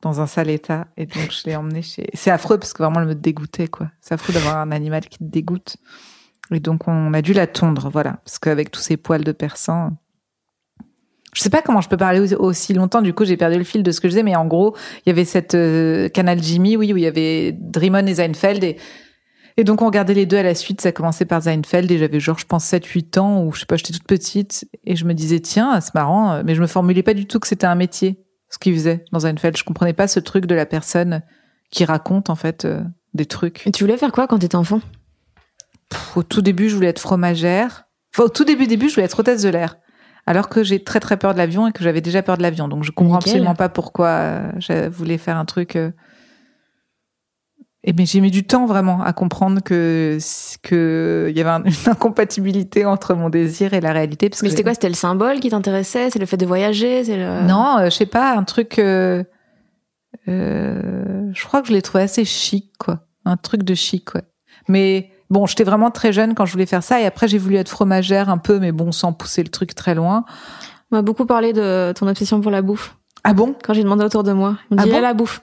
[0.02, 2.10] dans un sale état et donc je l'ai emmené chez.
[2.14, 3.92] C'est affreux parce que vraiment elle me dégoûtait quoi.
[4.00, 5.76] C'est affreux d'avoir un animal qui te dégoûte.
[6.52, 9.98] Et donc on a dû la tondre, voilà, parce qu'avec tous ces poils de persan.
[11.34, 13.02] Je sais pas comment je peux parler aussi- longtemps.
[13.02, 15.10] Du coup, j'ai perdu le fil de ce que je disais, mais en gros, il
[15.10, 18.78] y avait cette euh, canal Jimmy, oui, où il y avait Dreamon et Seinfeld et
[19.58, 20.82] et donc on regardait les deux à la suite.
[20.82, 23.76] Ça commençait par Seinfeld et j'avais genre je pense 7-8 ans ou je sais pas,
[23.78, 27.14] j'étais toute petite et je me disais tiens c'est marrant, mais je me formulais pas
[27.14, 29.58] du tout que c'était un métier ce qu'il faisait dans Seinfeld.
[29.58, 31.22] Je comprenais pas ce truc de la personne
[31.72, 32.82] qui raconte en fait euh,
[33.14, 33.66] des trucs.
[33.66, 34.80] Et tu voulais faire quoi quand t'étais enfant?
[35.90, 37.86] Pff, Au tout début, je voulais être fromagère.
[38.14, 39.78] Enfin, au tout début, début, je voulais être hôtesse de l'air.
[40.28, 42.68] Alors que j'ai très très peur de l'avion et que j'avais déjà peur de l'avion.
[42.68, 43.32] Donc je comprends Nickel.
[43.32, 45.76] absolument pas pourquoi euh, je voulais faire un truc.
[45.76, 45.92] euh.
[47.86, 50.18] Et mais j'ai mis du temps vraiment à comprendre que
[50.62, 54.30] que il y avait un- une incompatibilité entre mon désir et la réalité.
[54.30, 54.74] Parce Mais c'était quoi?
[54.74, 56.10] C'était le symbole qui t'intéressait?
[56.10, 57.04] C'est le fait de voyager?
[57.04, 57.42] C'est le...
[57.46, 58.80] Non, euh, je sais pas, un truc.
[58.80, 59.24] euh,
[60.28, 63.00] euh, je crois que je l'ai trouvé assez chic, quoi.
[63.26, 64.24] un truc de chic, ouais.
[64.70, 67.56] Mais bon, j'étais vraiment très jeune quand je voulais faire ça, et après j'ai voulu
[67.56, 70.24] être fromagère un peu, mais bon, sans pousser le truc très loin.
[70.92, 72.96] On m'a beaucoup parlé de ton obsession pour la bouffe.
[73.24, 73.56] Ah bon?
[73.64, 74.98] Quand j'ai demandé autour de moi, on me Ah bon?
[74.98, 75.42] Eh, la bouffe.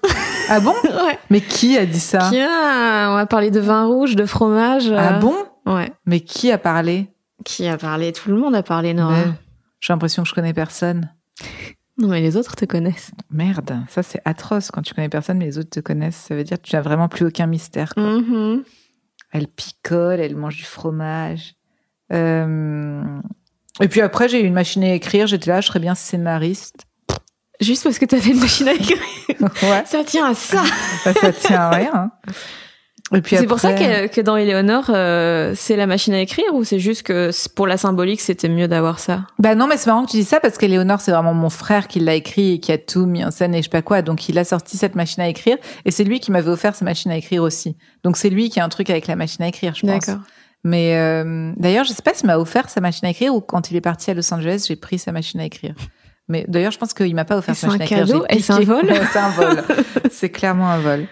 [0.50, 1.18] Ah bon ouais.
[1.30, 4.90] Mais qui a dit ça Qui a- on va parler de vin rouge, de fromage.
[4.90, 5.34] Ah euh, bon
[5.66, 5.92] Ouais.
[6.06, 7.08] Mais qui a parlé
[7.44, 8.12] Qui a parlé?
[8.12, 9.12] Tout le monde a parlé, Nora.
[9.16, 9.32] Mais
[9.80, 11.10] J'ai l'impression que je connais personne.
[11.98, 13.10] Non, mais les autres te connaissent.
[13.30, 16.16] Merde, ça c'est atroce quand tu connais personne mais les autres te connaissent.
[16.16, 17.94] Ça veut dire que tu n'as vraiment plus aucun mystère.
[17.94, 18.02] quoi.
[18.02, 18.64] Mhm.
[19.32, 21.54] Elle picole, elle mange du fromage.
[22.12, 23.02] Euh,
[23.80, 25.26] Et puis après, j'ai eu une machine à écrire.
[25.26, 26.86] J'étais là, je serais bien scénariste.
[27.60, 28.98] Juste parce que t'avais une machine à écrire.
[29.40, 30.62] ouais, Ça tient à ça.
[31.04, 31.90] ça, ça tient à rien.
[31.94, 32.10] hein.
[33.12, 36.44] Et puis C'est pour ça que, que dans Éléonore, euh, c'est la machine à écrire
[36.54, 39.26] ou c'est juste que pour la symbolique, c'était mieux d'avoir ça?
[39.40, 41.88] Bah non, mais c'est marrant que tu dis ça parce qu'Éléonore, c'est vraiment mon frère
[41.88, 44.02] qui l'a écrit et qui a tout mis en scène et je sais pas quoi.
[44.02, 46.84] Donc il a sorti cette machine à écrire et c'est lui qui m'avait offert sa
[46.84, 47.76] machine à écrire aussi.
[48.04, 50.06] Donc c'est lui qui a un truc avec la machine à écrire, je pense.
[50.06, 50.22] D'accord.
[50.62, 53.72] Mais euh, d'ailleurs, je sais pas s'il m'a offert sa machine à écrire ou quand
[53.72, 55.74] il est parti à Los Angeles, j'ai pris sa machine à écrire.
[56.30, 58.52] Mais d'ailleurs, je pense qu'il m'a pas offert Et sa c'est un cadeau Et c'est
[58.52, 59.64] un vol C'est un vol.
[60.10, 61.06] c'est clairement un vol.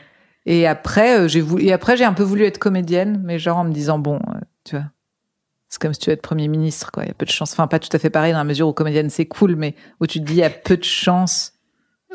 [0.46, 3.58] Et après, euh, j'ai voulu, et après, j'ai un peu voulu être comédienne, mais genre
[3.58, 4.86] en me disant bon, euh, tu vois,
[5.68, 7.02] c'est comme si tu veux être premier ministre, quoi.
[7.02, 7.52] Il y a peu de chance.
[7.52, 10.06] Enfin, pas tout à fait pareil dans la mesure où comédienne c'est cool, mais où
[10.06, 11.54] tu te dis il y a peu de chance.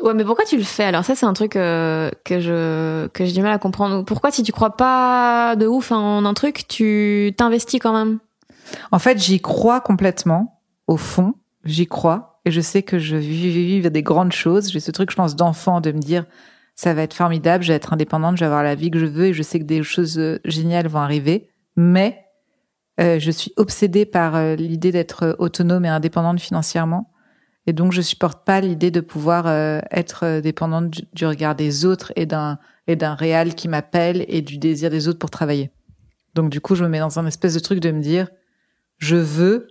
[0.02, 0.84] Ouais, mais pourquoi tu le fais?
[0.84, 4.02] Alors ça, c'est un truc euh, que je que j'ai du mal à comprendre.
[4.04, 8.18] Pourquoi, si tu crois pas de ouf en un truc, tu t'investis quand même?
[8.90, 10.62] En fait, j'y crois complètement.
[10.88, 12.33] Au fond, j'y crois.
[12.44, 14.70] Et je sais que je vivre des grandes choses.
[14.70, 16.24] J'ai ce truc, je pense, d'enfant, de me dire,
[16.74, 19.06] ça va être formidable, je vais être indépendante, je vais avoir la vie que je
[19.06, 21.48] veux et je sais que des choses euh, géniales vont arriver.
[21.76, 22.24] Mais
[23.00, 27.10] euh, je suis obsédée par euh, l'idée d'être euh, autonome et indépendante financièrement.
[27.66, 31.84] Et donc, je supporte pas l'idée de pouvoir euh, être dépendante du, du regard des
[31.84, 35.70] autres et d'un et d'un réal qui m'appelle et du désir des autres pour travailler.
[36.34, 38.28] Donc, du coup, je me mets dans un espèce de truc de me dire,
[38.98, 39.68] je veux,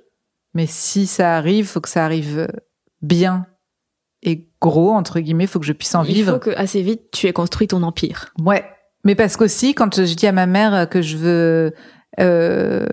[0.54, 2.48] mais si ça arrive, faut que ça arrive
[3.02, 3.46] bien
[4.22, 6.34] et gros entre guillemets, faut que je puisse en Il vivre.
[6.34, 8.34] faut que assez vite tu aies construit ton empire.
[8.39, 8.66] Ouais,
[9.04, 11.74] mais parce qu'aussi quand je dis à ma mère que je veux
[12.20, 12.86] euh,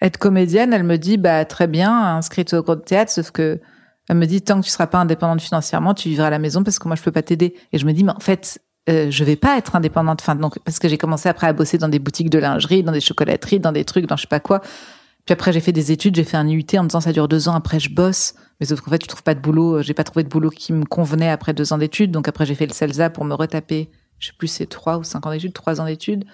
[0.00, 3.60] être comédienne, elle me dit bah très bien, inscrite au cours de théâtre, sauf que
[4.08, 6.62] elle me dit tant que tu seras pas indépendante financièrement, tu vivras à la maison
[6.62, 7.54] parce que moi je peux pas t'aider.
[7.72, 10.60] Et je me dis mais en fait euh, je vais pas être indépendante, enfin donc
[10.60, 13.58] parce que j'ai commencé après à bosser dans des boutiques de lingerie, dans des chocolateries,
[13.58, 14.60] dans des trucs, dans je sais pas quoi.
[15.26, 17.28] Puis après j'ai fait des études, j'ai fait un IUT en me disant ça dure
[17.28, 18.34] deux ans, après je bosse.
[18.60, 20.72] Mais sauf qu'en fait tu trouves pas de boulot, j'ai pas trouvé de boulot qui
[20.72, 23.90] me convenait après deux ans d'études, donc après j'ai fait le CELSA pour me retaper
[24.18, 26.24] je sais plus c'est trois ou cinq ans d'études, trois ans d'études.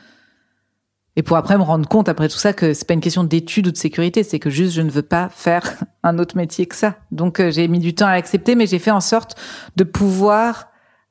[1.14, 3.66] Et pour après me rendre compte après tout ça que c'est pas une question d'études
[3.66, 5.70] ou de sécurité, c'est que juste je ne veux pas faire
[6.02, 6.96] un autre métier que ça.
[7.10, 9.36] Donc euh, j'ai mis du temps à l'accepter, mais j'ai fait en sorte
[9.76, 10.68] de pouvoir,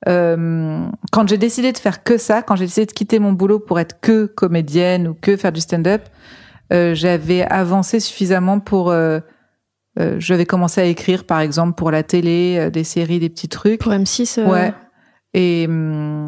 [0.08, 3.60] euh, quand j'ai décidé de faire que ça, quand j'ai décidé de quitter mon boulot
[3.60, 6.41] pour être que comédienne ou que faire du stand-up, euh,
[6.72, 9.20] j'avais avancé suffisamment pour, euh,
[10.00, 13.50] euh, j'avais commencé à écrire par exemple pour la télé, euh, des séries, des petits
[13.50, 13.82] trucs.
[13.82, 14.74] Pour M6 euh, Ouais.
[15.34, 16.26] Et hum,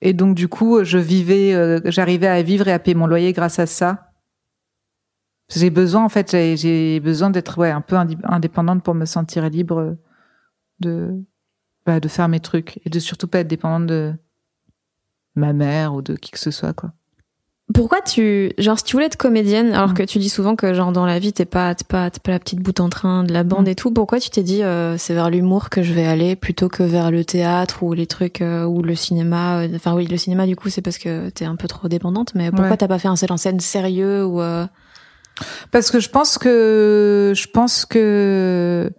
[0.00, 3.32] et donc du coup, je vivais, euh, j'arrivais à vivre et à payer mon loyer
[3.32, 4.12] grâce à ça.
[5.54, 9.96] J'ai besoin en fait, j'ai- besoin d'être ouais un peu indépendante pour me sentir libre
[10.80, 11.14] de
[11.86, 14.12] bah, de faire mes trucs et de surtout pas être dépendante de
[15.34, 16.92] ma mère ou de qui que ce soit quoi.
[17.74, 19.94] Pourquoi tu genre si tu voulais être comédienne alors Mm.
[19.94, 22.30] que tu dis souvent que genre dans la vie t'es pas t'es pas t'es pas
[22.32, 23.70] la petite bout en train de la bande Mm.
[23.70, 26.68] et tout pourquoi tu t'es dit euh, c'est vers l'humour que je vais aller plutôt
[26.70, 30.16] que vers le théâtre ou les trucs euh, ou le cinéma euh, enfin oui le
[30.16, 32.76] cinéma du coup c'est parce que t'es un peu trop dépendante mais pourquoi Ouais.
[32.78, 34.66] t'as pas fait un seul en scène sérieux ou euh,
[35.70, 38.90] Parce que je pense que je pense que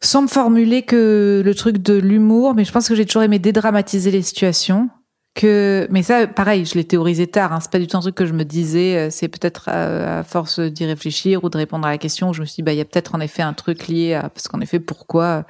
[0.00, 3.38] sans me formuler que le truc de l'humour, mais je pense que j'ai toujours aimé
[3.38, 4.88] dédramatiser les situations.
[5.34, 7.52] Que mais ça, pareil, je l'ai théorisé tard.
[7.52, 8.96] Hein, c'est pas du tout un truc que je me disais.
[8.96, 12.40] euh, C'est peut-être à, à force d'y réfléchir ou de répondre à la question, je
[12.42, 14.48] me suis dit bah il y a peut-être en effet un truc lié à parce
[14.48, 15.44] qu'en effet pourquoi.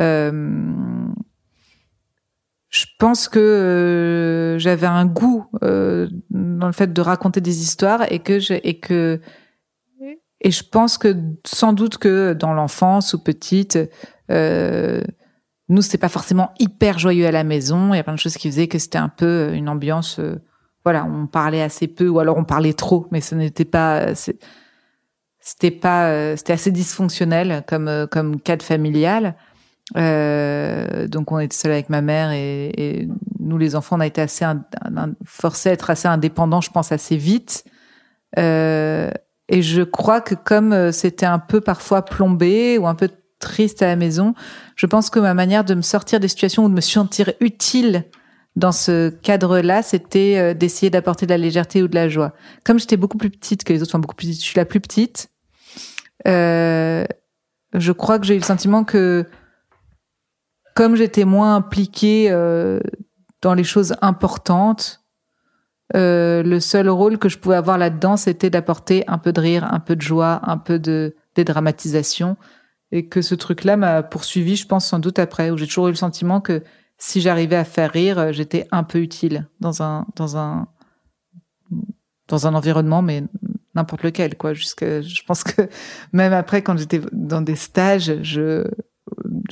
[0.00, 0.32] Euh,
[2.70, 8.10] je pense que euh, j'avais un goût euh, dans le fait de raconter des histoires
[8.10, 9.20] et que je, et que
[10.40, 11.14] et je pense que
[11.46, 13.78] sans doute que dans l'enfance ou petite
[14.32, 15.00] euh,
[15.68, 17.94] nous c'était pas forcément hyper joyeux à la maison.
[17.94, 20.36] Il y a plein de choses qui faisaient que c'était un peu une ambiance euh,
[20.84, 24.38] voilà on parlait assez peu ou alors on parlait trop mais ce n'était pas c'est-
[25.40, 29.34] c'était pas euh, c'était assez dysfonctionnel comme euh, comme cadre familial.
[29.96, 34.06] Euh, donc on était seul avec ma mère et, et nous les enfants on a
[34.06, 34.64] été assez ind-
[35.26, 37.64] forcés à être assez indépendants je pense assez vite.
[38.38, 39.10] Euh,
[39.48, 43.08] et je crois que comme euh, c'était un peu parfois plombé ou un peu
[43.44, 44.34] triste à la maison
[44.76, 48.04] je pense que ma manière de me sortir des situations ou de me sentir utile
[48.56, 52.34] dans ce cadre-là, c'était euh, d'essayer d'apporter de la légèreté ou de la joie.
[52.64, 54.80] Comme j'étais beaucoup plus petite que les autres, enfin beaucoup plus je suis la plus
[54.80, 55.30] petite.
[56.26, 57.04] Euh,
[57.72, 59.26] je crois que j'ai eu le sentiment que
[60.74, 62.80] comme j'étais moins impliquée euh,
[63.42, 65.00] dans les choses importantes,
[65.96, 69.78] le seul rôle que je pouvais avoir là-dedans, c'était d'apporter un peu de rire, un
[69.78, 72.36] peu de joie, un peu de dédramatisation,
[72.94, 75.90] et que ce truc-là m'a poursuivi, je pense sans doute après, où j'ai toujours eu
[75.90, 76.62] le sentiment que
[76.96, 80.68] si j'arrivais à faire rire, j'étais un peu utile dans un dans un
[82.28, 83.24] dans un environnement, mais
[83.74, 84.54] n'importe lequel, quoi.
[84.54, 85.68] Jusque, je pense que
[86.12, 88.64] même après, quand j'étais dans des stages, je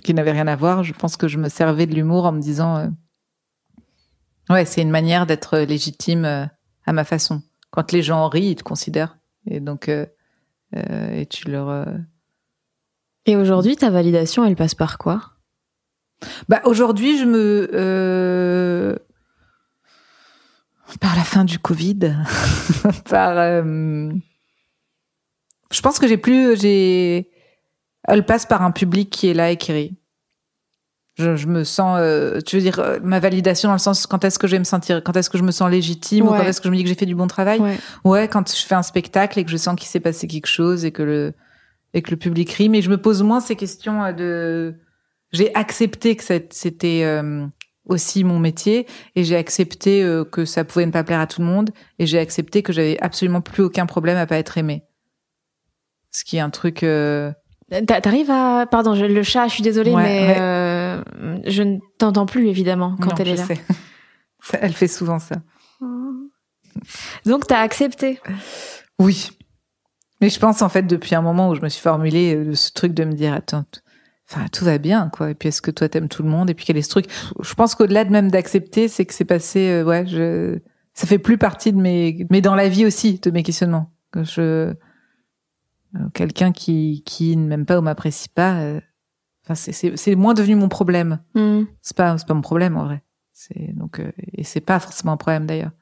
[0.04, 2.40] qui n'avaient rien à voir, je pense que je me servais de l'humour en me
[2.40, 2.88] disant, euh,
[4.50, 6.46] ouais, c'est une manière d'être légitime euh,
[6.86, 7.42] à ma façon.
[7.72, 10.06] Quand les gens rient, ils te considèrent, et donc euh,
[10.76, 11.88] euh et tu leur.
[13.26, 15.32] Et aujourd'hui, ta validation, elle passe par quoi?
[16.48, 18.94] Bah aujourd'hui, je me euh,
[21.00, 22.14] par la fin du Covid,
[23.08, 24.10] par euh,
[25.70, 27.28] je pense que j'ai plus j'ai
[28.06, 29.96] elle passe par un public qui est là et qui rit.
[31.18, 34.24] Je, je me sens euh, tu veux dire euh, ma validation dans le sens quand
[34.24, 36.42] est-ce que je vais me sentir quand est-ce que je me sens légitime ou quand
[36.42, 37.60] est-ce que je me dis que j'ai fait du bon travail?
[37.60, 37.78] Ouais.
[38.04, 40.84] Ouais, quand je fais un spectacle et que je sens qu'il s'est passé quelque chose
[40.84, 41.34] et que le
[41.94, 44.74] et que le public rit, mais je me pose moins ces questions euh, de.
[45.32, 47.46] J'ai accepté que c'était euh,
[47.88, 51.40] aussi mon métier et j'ai accepté euh, que ça pouvait ne pas plaire à tout
[51.40, 54.82] le monde et j'ai accepté que j'avais absolument plus aucun problème à pas être aimé.
[56.10, 56.82] Ce qui est un truc.
[56.82, 57.32] euh,
[57.86, 58.66] T'a- T'arrives à...
[58.70, 61.42] Pardon, je- le chat, je suis désolée, Ouais, mais ouais.
[61.50, 63.46] je ne t'entends plus, évidemment, quand non, elle est là.
[63.46, 63.58] sais.
[64.60, 65.36] Elle fait souvent ça.
[67.24, 68.20] Donc, t'as accepté.
[68.98, 69.30] Oui.
[70.22, 72.72] Mais je pense en fait depuis un moment où je me suis formulé euh, ce
[72.72, 73.64] truc de me dire attends,
[74.30, 75.30] enfin tout va bien quoi.
[75.30, 76.48] Et puis est-ce que toi t'aimes tout le monde?
[76.48, 77.06] Et puis quel est ce truc?
[77.42, 79.68] Je pense qu'au-delà de même d'accepter, c'est que c'est passé.
[79.68, 80.58] euh, ouais, je
[80.94, 83.90] ça fait plus partie de mes mais dans la vie aussi de mes questionnements.
[84.12, 84.74] Que je euh,
[86.14, 88.60] quelqu'un qui qui ne m'aime pas ou m'apprécie pas.
[88.60, 88.80] euh,
[89.44, 91.18] Enfin c'est moins devenu mon problème.
[91.34, 91.62] Hmm.
[91.80, 93.02] C'est pas c'est pas mon problème en vrai.
[93.32, 95.72] C'est donc euh, et c'est pas forcément un problème d'ailleurs.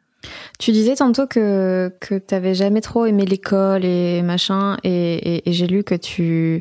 [0.59, 5.52] Tu disais tantôt que, que t'avais jamais trop aimé l'école et machin, et, et, et
[5.52, 6.61] j'ai lu que tu,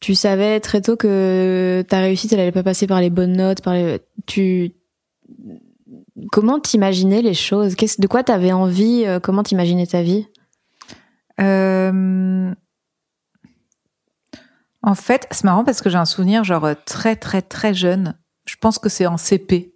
[0.00, 3.60] tu savais très tôt que ta réussite, elle allait pas passer par les bonnes notes,
[3.62, 4.72] par les, tu,
[6.32, 7.74] comment t'imaginais les choses?
[7.74, 9.04] Qu'est-ce, de quoi t'avais envie?
[9.06, 10.26] euh, Comment t'imaginais ta vie?
[11.40, 12.52] Euh,
[14.82, 18.16] En fait, c'est marrant parce que j'ai un souvenir genre euh, très très très jeune.
[18.46, 19.73] Je pense que c'est en CP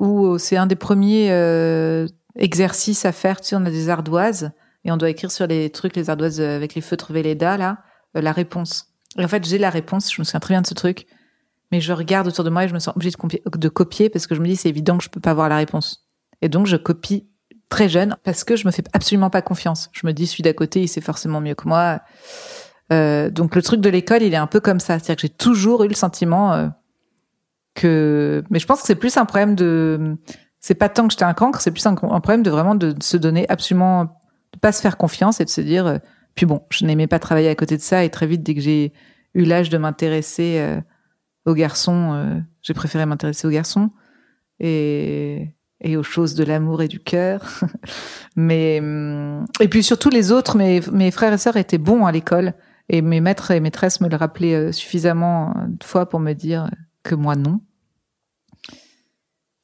[0.00, 3.40] où c'est un des premiers euh, exercices à faire.
[3.40, 4.52] Tu sais, on a des ardoises
[4.84, 7.78] et on doit écrire sur les trucs, les ardoises euh, avec les feutres Velleda là,
[8.16, 8.86] euh, la réponse.
[9.18, 10.12] Et en fait, j'ai la réponse.
[10.12, 11.06] Je me souviens très bien de ce truc,
[11.72, 14.08] mais je regarde autour de moi et je me sens obligée de, copier- de copier
[14.08, 16.06] parce que je me dis c'est évident que je peux pas avoir la réponse.
[16.40, 17.28] Et donc je copie
[17.68, 19.90] très jeune parce que je me fais absolument pas confiance.
[19.92, 22.00] Je me dis celui d'à côté, il sait forcément mieux que moi.
[22.92, 25.28] Euh, donc le truc de l'école, il est un peu comme ça, c'est-à-dire que j'ai
[25.28, 26.68] toujours eu le sentiment euh,
[27.78, 30.16] que, mais je pense que c'est plus un problème de,
[30.60, 33.16] c'est pas tant que j'étais un cancre, c'est plus un, problème de vraiment de se
[33.16, 35.98] donner absolument, de pas se faire confiance et de se dire, euh,
[36.34, 38.60] puis bon, je n'aimais pas travailler à côté de ça et très vite dès que
[38.60, 38.92] j'ai
[39.34, 40.80] eu l'âge de m'intéresser euh,
[41.46, 43.90] aux garçons, euh, j'ai préféré m'intéresser aux garçons
[44.60, 45.54] et
[45.96, 47.60] aux choses de l'amour et du cœur.
[48.36, 52.10] mais hum, et puis surtout les autres, mes mes frères et sœurs étaient bons à
[52.10, 52.54] l'école
[52.88, 56.68] et mes maîtres et maîtresses me le rappelaient suffisamment de fois pour me dire
[57.04, 57.60] que moi non.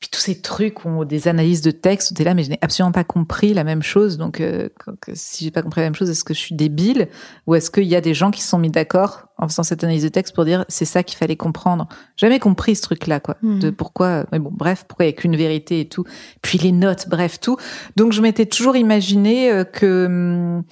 [0.04, 2.58] Puis tous ces trucs ont des analyses de texte, où t'es là, mais je n'ai
[2.60, 4.18] absolument pas compris la même chose.
[4.18, 4.68] Donc, euh,
[5.14, 7.08] si j'ai pas compris la même chose, est-ce que je suis débile
[7.46, 9.82] ou est-ce qu'il y a des gens qui se sont mis d'accord en faisant cette
[9.82, 11.88] analyse de texte pour dire c'est ça qu'il fallait comprendre?
[12.18, 13.38] Jamais compris ce truc-là, quoi.
[13.40, 13.60] Mhm.
[13.60, 16.04] De pourquoi, mais bon, bref, pourquoi il y a qu'une vérité et tout.
[16.42, 17.56] Puis les notes, bref, tout.
[17.96, 20.64] Donc, je m'étais toujours imaginé euh, que hum,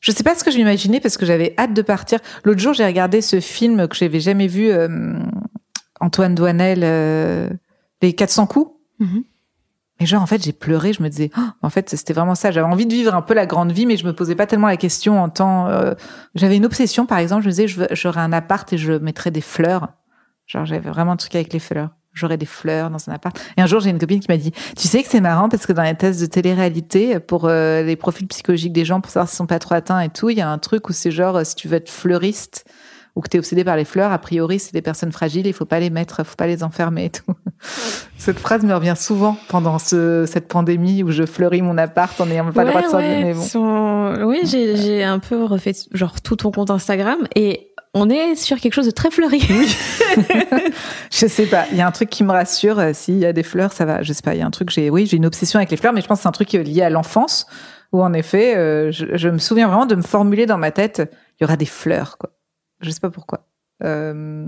[0.00, 2.18] je sais pas ce que je m'imaginais parce que j'avais hâte de partir.
[2.42, 5.16] L'autre jour, j'ai regardé ce film que j'avais jamais vu, euh,
[6.00, 7.50] Antoine Douanel, euh,
[8.02, 8.79] Les 400 coups.
[9.00, 9.24] Mhm.
[10.02, 10.92] Et genre, en fait, j'ai pleuré.
[10.94, 12.50] Je me disais, Oh, en fait, c'était vraiment ça.
[12.50, 14.68] J'avais envie de vivre un peu la grande vie, mais je me posais pas tellement
[14.68, 15.66] la question en temps.
[15.68, 15.92] euh,
[16.34, 17.42] J'avais une obsession, par exemple.
[17.42, 19.88] Je me disais, j'aurais un appart et je mettrais des fleurs.
[20.46, 21.90] Genre, j'avais vraiment un truc avec les fleurs.
[22.12, 23.38] J'aurais des fleurs dans un appart.
[23.56, 25.64] Et un jour, j'ai une copine qui m'a dit, tu sais que c'est marrant parce
[25.66, 29.28] que dans les tests de télé-réalité, pour euh, les profils psychologiques des gens, pour savoir
[29.28, 31.36] s'ils sont pas trop atteints et tout, il y a un truc où c'est genre,
[31.36, 32.64] euh, si tu veux être fleuriste
[33.20, 35.52] ou que tu es obsédé par les fleurs, a priori, c'est des personnes fragiles, il
[35.52, 37.34] faut pas les mettre, faut pas les enfermer et tout.
[38.16, 42.24] Cette phrase me revient souvent pendant ce, cette pandémie où je fleuris mon appart en
[42.24, 43.08] n'ayant pas le droit de sortir.
[43.10, 43.42] ouais, Mais bon.
[43.42, 48.36] son- Oui, j'ai j'ai un peu refait genre tout ton compte Instagram et on est
[48.36, 49.40] sur quelque chose de très fleuri.
[51.12, 51.64] je sais pas.
[51.72, 52.78] Il y a un truc qui me rassure.
[52.78, 54.02] euh, S'il y a des fleurs, ça va.
[54.02, 54.34] Je sais pas.
[54.34, 54.70] Il y a un truc.
[54.70, 56.54] J'ai, oui, j'ai une obsession avec les fleurs, mais je pense que c'est un truc
[56.54, 57.46] euh, lié à l'enfance,
[57.92, 61.02] où en effet, euh, je, je me souviens vraiment de me formuler dans ma tête,
[61.40, 62.30] il y aura des fleurs, quoi.
[62.80, 63.46] Je sais pas pourquoi.
[63.82, 64.46] Euh,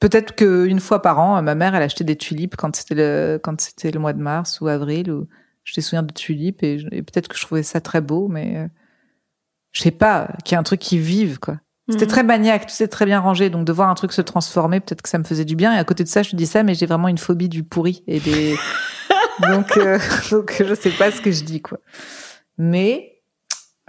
[0.00, 3.60] Peut-être qu'une fois par an, ma mère, elle achetait des tulipes quand c'était le quand
[3.60, 5.28] c'était le mois de mars ou avril, où
[5.62, 8.56] je me souviens de tulipes et, et peut-être que je trouvais ça très beau, mais
[8.56, 8.66] euh,
[9.70, 11.60] je sais pas, qu'il y a un truc qui vive, quoi.
[11.88, 12.10] C'était Mhm.
[12.10, 15.02] très maniaque, tout s'est très bien rangé, donc de voir un truc se transformer, peut-être
[15.02, 15.72] que ça me faisait du bien.
[15.74, 17.62] Et à côté de ça, je te dis ça, mais j'ai vraiment une phobie du
[17.62, 18.56] pourri et des.
[19.52, 19.98] donc, euh,
[20.32, 21.78] donc je sais pas ce que je dis quoi.
[22.58, 23.11] Mais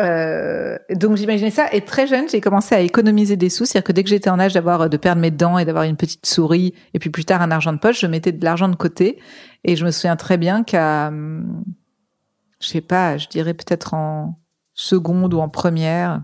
[0.04, 1.68] euh, donc j'imaginais ça.
[1.72, 4.40] Et très jeune, j'ai commencé à économiser des sous, c'est-à-dire que dès que j'étais en
[4.40, 7.42] âge d'avoir de perdre mes dents et d'avoir une petite souris, et puis plus tard
[7.42, 9.20] un argent de poche, je mettais de l'argent de côté.
[9.64, 11.12] Et je me souviens très bien qu'à,
[12.60, 14.40] je sais pas, je dirais peut-être en
[14.74, 16.24] seconde ou en première,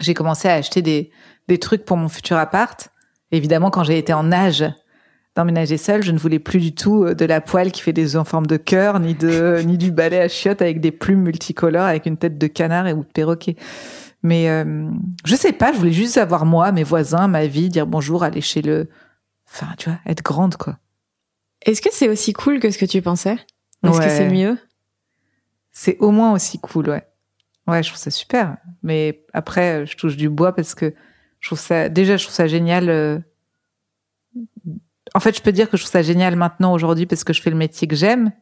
[0.00, 1.10] j'ai commencé à acheter des,
[1.48, 2.88] des trucs pour mon futur appart.
[3.32, 4.64] Évidemment, quand j'ai été en âge
[5.36, 8.16] d'emménager seule, je ne voulais plus du tout euh, de la poêle qui fait des
[8.16, 11.22] œufs en forme de cœur, ni de ni du balai à chiottes avec des plumes
[11.22, 13.56] multicolores, avec une tête de canard et ou de perroquet.
[14.22, 14.90] Mais euh,
[15.24, 18.40] je sais pas, je voulais juste avoir moi, mes voisins, ma vie, dire bonjour, aller
[18.40, 18.88] chez le,
[19.48, 20.78] enfin, tu vois, être grande quoi.
[21.62, 23.36] Est-ce que c'est aussi cool que ce que tu pensais?
[23.84, 24.58] Est-ce que c'est mieux?
[25.70, 27.06] C'est au moins aussi cool, ouais.
[27.66, 28.56] Ouais, je trouve ça super.
[28.82, 30.94] Mais après, je touche du bois parce que
[31.40, 32.88] je trouve ça, déjà, je trouve ça génial.
[32.88, 33.18] euh,
[35.16, 37.40] En fait, je peux dire que je trouve ça génial maintenant, aujourd'hui, parce que je
[37.40, 38.32] fais le métier que j'aime.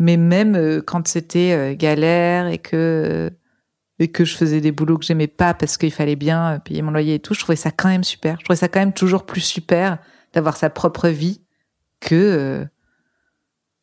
[0.00, 3.30] Mais même euh, quand c'était euh, galère et que, euh,
[4.00, 6.90] et que je faisais des boulots que j'aimais pas parce qu'il fallait bien payer mon
[6.90, 8.36] loyer et tout, je trouvais ça quand même super.
[8.40, 9.98] Je trouvais ça quand même toujours plus super
[10.32, 11.40] d'avoir sa propre vie
[12.00, 12.66] que,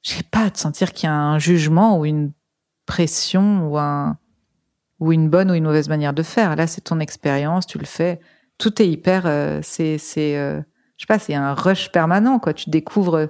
[0.01, 2.33] je sais pas, de sentir qu'il y a un jugement ou une
[2.85, 4.17] pression ou un
[4.99, 6.57] ou une bonne ou une mauvaise manière de faire.
[6.57, 8.19] Là, c'est ton expérience, tu le fais.
[8.57, 9.23] Tout est hyper.
[9.63, 9.97] c'est
[11.03, 12.53] je sais pas, c'est un rush permanent quoi.
[12.53, 13.27] Tu découvres.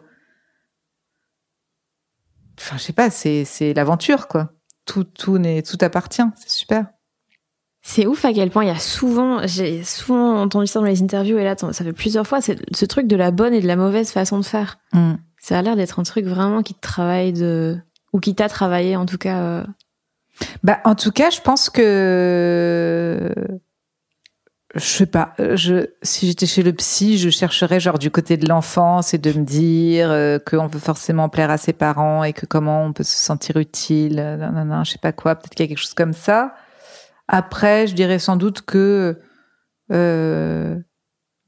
[2.60, 4.52] Enfin, je sais pas, c'est l'aventure quoi.
[4.86, 6.22] Tout tout n'est tout appartient.
[6.36, 6.86] C'est super.
[7.82, 11.02] C'est ouf à quel point il y a souvent, j'ai souvent entendu ça dans les
[11.02, 13.68] interviews et là, ça fait plusieurs fois, c'est ce truc de la bonne et de
[13.68, 14.78] la mauvaise façon de faire.
[15.40, 17.78] Ça a l'air d'être un truc vraiment qui te travaille de,
[18.14, 19.42] ou qui t'a travaillé en tout cas.
[19.42, 19.66] euh.
[20.64, 23.34] Bah, en tout cas, je pense que
[24.76, 25.34] je sais pas.
[25.40, 29.18] euh, Je si j'étais chez le psy, je chercherais genre du côté de l'enfance et
[29.20, 32.94] de me dire euh, qu'on veut forcément plaire à ses parents et que comment on
[32.94, 34.20] peut se sentir utile.
[34.20, 35.36] euh, Non, non, je sais pas quoi.
[35.36, 36.56] Peut-être qu'il y a quelque chose comme ça.
[37.28, 39.20] Après, je dirais sans doute que
[39.92, 40.76] euh,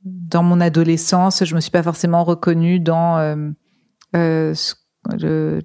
[0.04, 3.50] dans mon adolescence, je me suis pas forcément reconnue dans euh,
[4.16, 4.54] euh,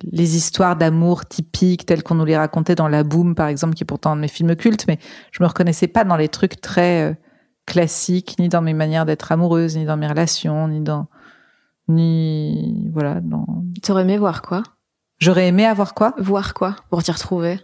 [0.03, 3.85] les histoires d'amour typiques telles qu'on nous les racontait dans La Boom, par exemple, qui
[3.85, 4.99] est pourtant un de mes films cultes, mais
[5.31, 7.19] je me reconnaissais pas dans les trucs très
[7.67, 11.09] classiques, ni dans mes manières d'être amoureuse, ni dans mes relations, ni dans
[11.89, 13.21] ni voilà.
[13.21, 13.47] Dans...
[13.83, 14.63] T'aurais aimé voir quoi?
[15.19, 16.15] J'aurais aimé avoir quoi?
[16.19, 16.77] Voir quoi?
[16.89, 17.61] Pour t'y retrouver?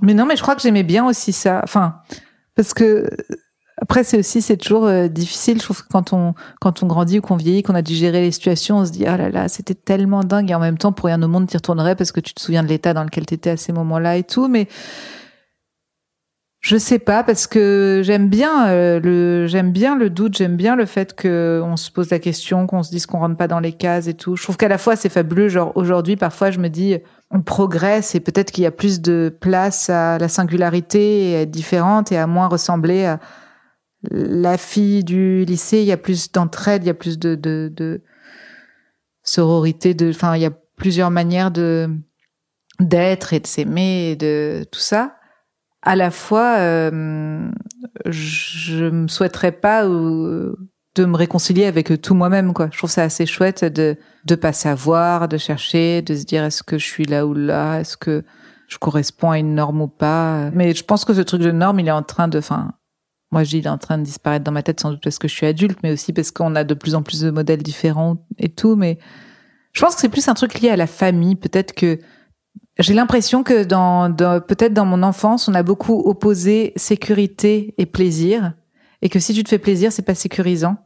[0.00, 1.60] Mais non, mais je crois que j'aimais bien aussi ça.
[1.64, 2.00] Enfin,
[2.54, 3.08] parce que
[3.82, 5.58] après, c'est aussi, c'est toujours euh, difficile.
[5.58, 8.30] Je trouve que quand on, quand on grandit ou qu'on vieillit, qu'on a digéré les
[8.30, 10.50] situations, on se dit, oh là là, c'était tellement dingue.
[10.50, 12.62] Et en même temps, pour rien au monde, t'y retournerais parce que tu te souviens
[12.62, 14.46] de l'état dans lequel t'étais à ces moments-là et tout.
[14.46, 14.68] Mais
[16.62, 20.76] je sais pas, parce que j'aime bien euh, le, j'aime bien le doute, j'aime bien
[20.76, 23.58] le fait que on se pose la question, qu'on se dise qu'on rentre pas dans
[23.58, 24.36] les cases et tout.
[24.36, 25.48] Je trouve qu'à la fois c'est fabuleux.
[25.48, 26.96] Genre aujourd'hui, parfois, je me dis,
[27.32, 31.40] on progresse et peut-être qu'il y a plus de place à la singularité et à
[31.40, 33.18] être différente et à moins ressembler à
[34.12, 35.80] la fille du lycée.
[35.80, 38.02] Il y a plus d'entraide, il y a plus de, de, de
[39.24, 41.90] sororité, de, enfin, il y a plusieurs manières de
[42.78, 45.16] d'être et de s'aimer et de tout ça.
[45.82, 47.50] À la fois, euh,
[48.06, 50.54] je me souhaiterais pas euh,
[50.94, 52.68] de me réconcilier avec tout moi-même quoi.
[52.72, 56.62] Je trouve ça assez chouette de de pas savoir, de chercher, de se dire est-ce
[56.62, 58.24] que je suis là ou là, est-ce que
[58.68, 60.50] je corresponds à une norme ou pas?
[60.52, 62.72] Mais je pense que ce truc de norme, il est en train de enfin
[63.32, 65.18] moi je dis il est en train de disparaître dans ma tête sans doute parce
[65.18, 67.62] que je suis adulte mais aussi parce qu'on a de plus en plus de modèles
[67.62, 68.98] différents et tout mais
[69.72, 71.98] je pense que c'est plus un truc lié à la famille, peut-être que
[72.78, 77.86] j'ai l'impression que dans, dans peut-être dans mon enfance, on a beaucoup opposé sécurité et
[77.86, 78.54] plaisir,
[79.02, 80.76] et que si tu te fais plaisir, c'est pas sécurisant.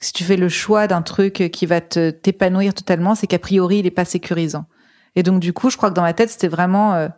[0.00, 3.78] Si tu fais le choix d'un truc qui va te t'épanouir totalement, c'est qu'a priori
[3.78, 4.66] il est pas sécurisant.
[5.14, 7.08] Et donc du coup, je crois que dans ma tête, c'était vraiment euh,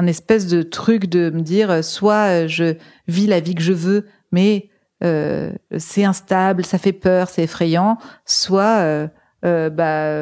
[0.00, 3.62] un espèce de truc de me dire euh, soit euh, je vis la vie que
[3.62, 4.70] je veux, mais
[5.04, 9.08] euh, c'est instable, ça fait peur, c'est effrayant, soit
[9.42, 10.12] bah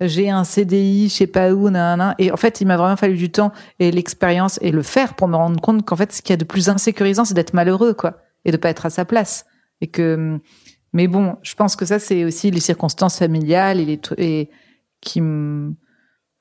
[0.00, 3.16] j'ai un CDI, je sais pas où, nan, Et en fait, il m'a vraiment fallu
[3.16, 6.30] du temps et l'expérience et le faire pour me rendre compte qu'en fait, ce qu'il
[6.30, 9.04] y a de plus insécurisant, c'est d'être malheureux, quoi, et de pas être à sa
[9.04, 9.46] place.
[9.80, 10.38] Et que,
[10.92, 14.50] mais bon, je pense que ça, c'est aussi les circonstances familiales et les et
[15.00, 15.74] qui me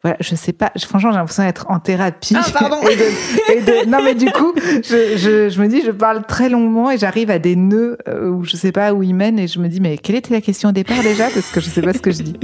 [0.05, 0.71] voilà, je sais pas.
[0.77, 2.35] Franchement, j'ai l'impression d'être en thérapie.
[2.37, 2.77] Ah, pardon.
[3.51, 6.91] et de, non, mais du coup, je, je, je, me dis, je parle très longuement
[6.91, 9.57] et j'arrive à des nœuds euh, où je sais pas où ils mènent et je
[9.57, 11.31] me dis, mais quelle était la question au départ déjà?
[11.31, 12.35] Parce que je sais pas ce que je dis.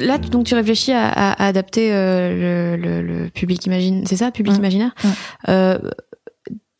[0.00, 4.30] Là, donc tu réfléchis à, à, adapter euh, le, le, le, public imagine, c'est ça,
[4.30, 4.58] public mmh.
[4.58, 4.94] imaginaire.
[5.02, 5.08] Mmh.
[5.48, 5.78] Euh,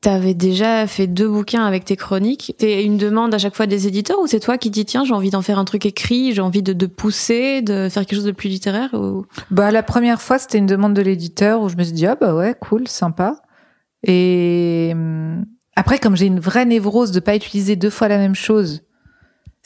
[0.03, 2.55] T'avais déjà fait deux bouquins avec tes chroniques.
[2.59, 5.13] C'est une demande à chaque fois des éditeurs ou c'est toi qui dis tiens j'ai
[5.13, 8.25] envie d'en faire un truc écrit, j'ai envie de, de, pousser, de faire quelque chose
[8.25, 9.27] de plus littéraire ou...
[9.51, 12.15] Bah la première fois c'était une demande de l'éditeur où je me suis dit ah
[12.15, 13.43] bah ouais cool sympa
[14.03, 15.45] et hum,
[15.77, 18.81] après comme j'ai une vraie névrose de pas utiliser deux fois la même chose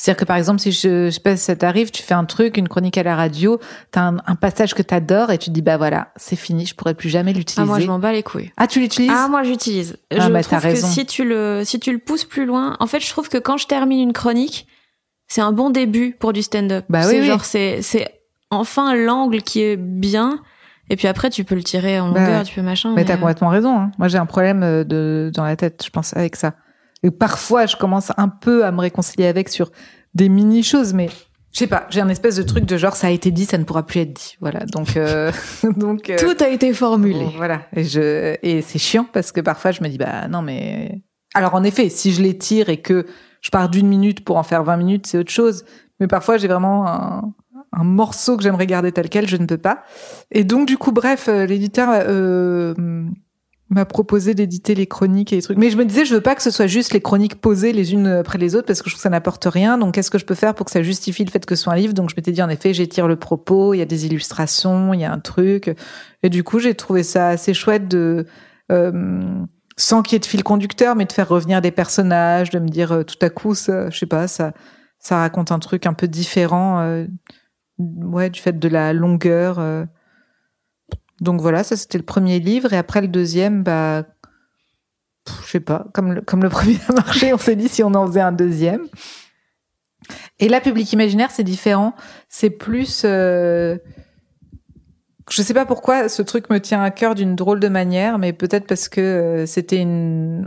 [0.05, 2.27] c'est-à-dire que par exemple, si je, je sais pas si ça t'arrive, tu fais un
[2.27, 3.59] truc, une chronique à la radio,
[3.91, 6.75] t'as un, un passage que t'adores et tu te dis bah voilà, c'est fini, je
[6.75, 7.63] pourrais plus jamais l'utiliser.
[7.63, 8.53] Ah moi je m'en bats les couilles.
[8.59, 9.11] Ah tu l'utilises?
[9.11, 9.97] Ah moi j'utilise.
[10.11, 12.87] Ah, je bah, trouve que si tu le si tu le pousses plus loin, en
[12.87, 14.67] fait je trouve que quand je termine une chronique,
[15.27, 16.85] c'est un bon début pour du stand-up.
[16.91, 20.41] Bah oui, genre c'est c'est enfin l'angle qui est bien.
[20.91, 22.91] Et puis après, tu peux le tirer en bah longueur, tu peux machin.
[22.91, 23.75] Mais, mais t'as complètement raison.
[23.75, 23.91] Hein.
[23.97, 26.53] Moi, j'ai un problème euh, de dans la tête, je pense, avec ça.
[27.05, 29.71] Et parfois, je commence un peu à me réconcilier avec sur
[30.15, 31.09] des mini choses, mais
[31.53, 33.59] je sais pas, j'ai un espèce de truc de genre ça a été dit, ça
[33.59, 34.37] ne pourra plus être dit.
[34.41, 35.31] Voilà, donc euh,
[35.77, 37.29] donc euh, tout a été formulé.
[37.37, 41.03] voilà, et je et c'est chiant parce que parfois je me dis bah non mais
[41.35, 43.07] alors en effet, si je les tire et que
[43.41, 45.65] je pars d'une minute pour en faire 20 minutes, c'est autre chose.
[46.01, 47.35] Mais parfois j'ai vraiment un,
[47.77, 49.85] un morceau que j'aimerais garder tel quel, je ne peux pas.
[50.31, 52.75] Et donc du coup, bref, euh, l'éditeur euh,
[53.71, 55.57] m'a proposé d'éditer les chroniques et les trucs.
[55.57, 57.93] Mais je me disais, je veux pas que ce soit juste les chroniques posées les
[57.95, 59.79] unes après les autres parce que je trouve que ça n'apporte rien.
[59.79, 61.73] Donc, qu'est-ce que je peux faire pour que ça justifie le fait que ce soit
[61.73, 61.95] un livre?
[61.95, 65.01] Donc, je m'étais dit, en effet, j'étire le propos, il y a des illustrations, il
[65.01, 65.75] y a un truc.
[66.23, 68.27] Et du coup, j'ai trouvé ça assez chouette de,
[68.71, 69.45] euh,
[69.77, 72.69] sans qu'il y ait de fil conducteur, mais de faire revenir des personnages, de me
[72.69, 74.53] dire euh, tout à coup, ça, je sais pas, ça,
[74.99, 77.07] ça raconte un truc un peu différent, euh,
[77.79, 79.59] ouais, du fait de la longueur.
[81.21, 82.73] Donc voilà, ça c'était le premier livre.
[82.73, 84.05] Et après le deuxième, bah,
[85.45, 87.95] je sais pas, comme le, comme le premier a marché, on s'est dit si on
[87.95, 88.87] en faisait un deuxième.
[90.39, 91.95] Et là, Public Imaginaire, c'est différent.
[92.29, 93.03] C'est plus...
[93.05, 93.79] Euh...
[95.31, 98.35] Je sais pas pourquoi ce truc me tient à cœur d'une drôle de manière, mais
[98.35, 100.47] peut-être parce que euh, c'était une,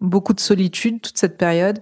[0.00, 1.80] beaucoup de solitude toute cette période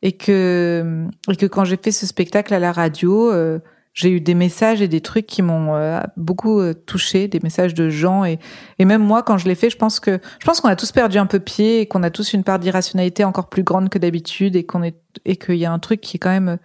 [0.00, 3.58] et que, et que quand j'ai fait ce spectacle à la radio, euh,
[3.94, 7.74] j'ai eu des messages et des trucs qui m'ont euh, beaucoup euh, touché, des messages
[7.74, 8.40] de gens et,
[8.80, 10.90] et même moi quand je l'ai fait, je pense que je pense qu'on a tous
[10.92, 13.98] perdu un peu pied et qu'on a tous une part d'irrationalité encore plus grande que
[13.98, 16.56] d'habitude et qu'on est et qu'il y a un truc qui est quand même euh,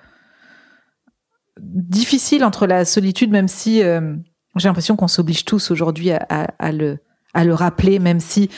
[1.59, 6.71] difficile entre la solitude, même si j'ai l'impression qu'on s'oblige tous aujourd'hui à, à, à,
[6.71, 6.99] le
[7.33, 8.49] à le rappeler, même si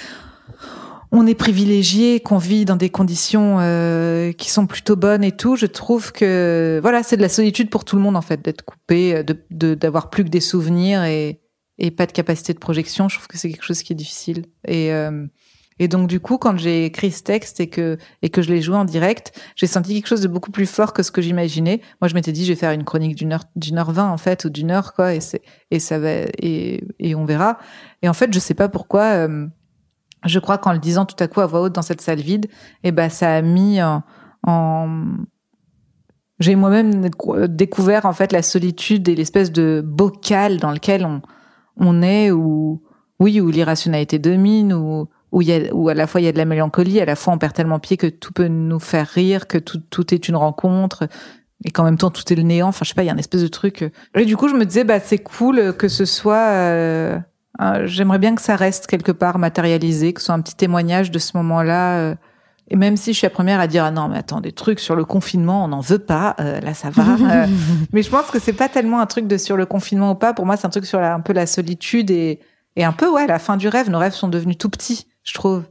[1.12, 5.56] on est privilégié, qu'on vit dans des conditions euh, qui sont plutôt bonnes et tout,
[5.56, 8.64] je trouve que voilà, c'est de la solitude pour tout le monde en fait, d'être
[8.64, 11.42] coupé, de d'avoir plus que des souvenirs et
[11.82, 13.10] et pas de capacité de projection.
[13.10, 14.46] Je trouve que c'est quelque chose qui est difficile.
[14.68, 15.26] Et euh,
[15.80, 18.62] et donc du coup, quand j'ai écrit ce texte et que et que je l'ai
[18.62, 21.82] joué en direct, j'ai senti quelque chose de beaucoup plus fort que ce que j'imaginais.
[22.02, 24.18] Moi, je m'étais dit, je vais faire une chronique d'une heure d'une heure vingt en
[24.18, 25.42] fait ou d'une heure quoi, et c'est
[25.72, 27.58] et ça va et et on verra.
[28.04, 29.28] Et en fait, je sais pas pourquoi.
[29.28, 29.48] Euh,
[30.26, 32.48] je crois qu'en le disant tout à coup à voix haute dans cette salle vide,
[32.84, 34.04] eh ben ça a mis en,
[34.48, 35.06] en...
[36.40, 37.10] j'ai moi-même
[37.50, 41.22] découvert en fait la solitude et l'espèce de bocal dans lequel on
[41.78, 42.84] on est où
[43.20, 46.32] oui où l'irrationalité domine où où y a où à la fois il y a
[46.32, 49.08] de la mélancolie, à la fois on perd tellement pied que tout peut nous faire
[49.08, 51.08] rire, que tout tout est une rencontre
[51.64, 52.68] et qu'en même temps tout est le néant.
[52.68, 53.90] Enfin je sais pas, il y a une espèce de truc.
[54.16, 57.18] Et du coup je me disais bah c'est cool que ce soit euh,
[57.62, 61.12] euh, j'aimerais bien que ça reste quelque part matérialisé, que ce soit un petit témoignage
[61.12, 61.98] de ce moment-là.
[62.00, 62.16] Euh,
[62.70, 64.80] et même si je suis la première à dire ah non mais attends des trucs
[64.80, 67.04] sur le confinement on n'en veut pas euh, là ça va
[67.92, 70.34] mais je pense que c'est pas tellement un truc de sur le confinement ou pas.
[70.34, 72.40] Pour moi c'est un truc sur un peu la solitude et
[72.78, 73.90] et un peu ouais la fin du rêve.
[73.90, 75.64] Nos rêves sont devenus tout petits je trouve.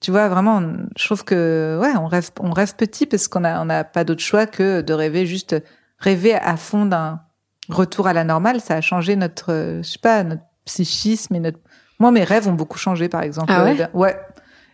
[0.00, 0.62] Tu vois vraiment
[0.96, 4.04] je trouve que ouais on rêve on rêve petit parce qu'on a on n'a pas
[4.04, 5.56] d'autre choix que de rêver juste
[5.98, 7.20] rêver à fond d'un
[7.68, 8.60] retour à la normale.
[8.60, 11.58] Ça a changé notre je sais pas notre psychisme et notre...
[11.98, 13.52] Moi, mes rêves ont beaucoup changé, par exemple.
[13.52, 14.20] Ah ouais, ouais.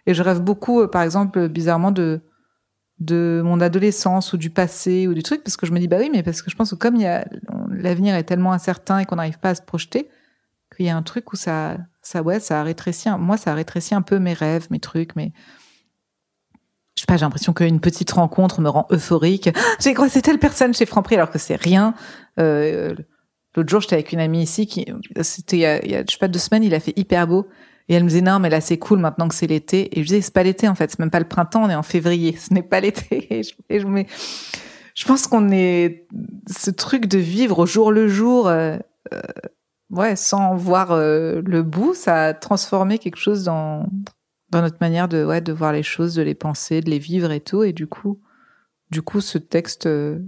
[0.06, 2.20] Et je rêve beaucoup, euh, par exemple, bizarrement, de
[3.00, 5.96] de mon adolescence ou du passé ou du truc, parce que je me dis, bah
[5.98, 9.38] oui, mais parce que je pense que comme l'avenir est tellement incertain et qu'on n'arrive
[9.38, 10.08] pas à se projeter,
[10.74, 13.54] qu'il y a un truc où ça, ça, ouais, ça a rétréci, moi, ça a
[13.54, 15.32] rétréci un peu mes rêves, mes trucs, mais
[16.94, 19.50] je sais pas, j'ai l'impression qu'une petite rencontre me rend euphorique.
[19.80, 21.94] J'ai croisé telle personne chez Franprix alors que c'est rien.
[22.38, 22.94] Euh,
[23.54, 24.86] L'autre jour, j'étais avec une amie ici qui,
[25.22, 27.48] c'était il y a, je sais pas, deux semaines, il a fait hyper beau.
[27.88, 29.98] Et elle me disait, non, mais là, c'est cool maintenant que c'est l'été.
[29.98, 30.90] Et je disais, c'est pas l'été, en fait.
[30.90, 32.36] C'est même pas le printemps, on est en février.
[32.38, 33.26] Ce n'est pas l'été.
[33.32, 34.06] Et je, et je, mais,
[34.94, 36.06] je pense qu'on est,
[36.48, 38.78] ce truc de vivre au jour le jour, euh,
[39.12, 39.20] euh,
[39.90, 43.86] ouais, sans voir euh, le bout, ça a transformé quelque chose dans,
[44.50, 47.30] dans notre manière de, ouais, de voir les choses, de les penser, de les vivre
[47.32, 47.64] et tout.
[47.64, 48.20] Et du coup,
[48.90, 50.20] du coup, ce texte, euh,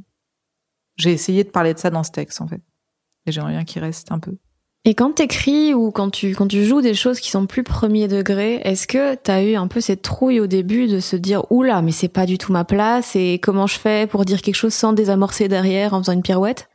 [0.96, 2.62] j'ai essayé de parler de ça dans ce texte, en fait.
[3.26, 4.32] Et j'aimerais bien qu'il reste un peu.
[4.84, 8.06] Et quand t'écris ou quand tu, quand tu joues des choses qui sont plus premier
[8.06, 11.82] degré, est-ce que t'as eu un peu cette trouille au début de se dire, oula,
[11.82, 14.72] mais c'est pas du tout ma place et comment je fais pour dire quelque chose
[14.74, 16.68] sans désamorcer derrière en faisant une pirouette?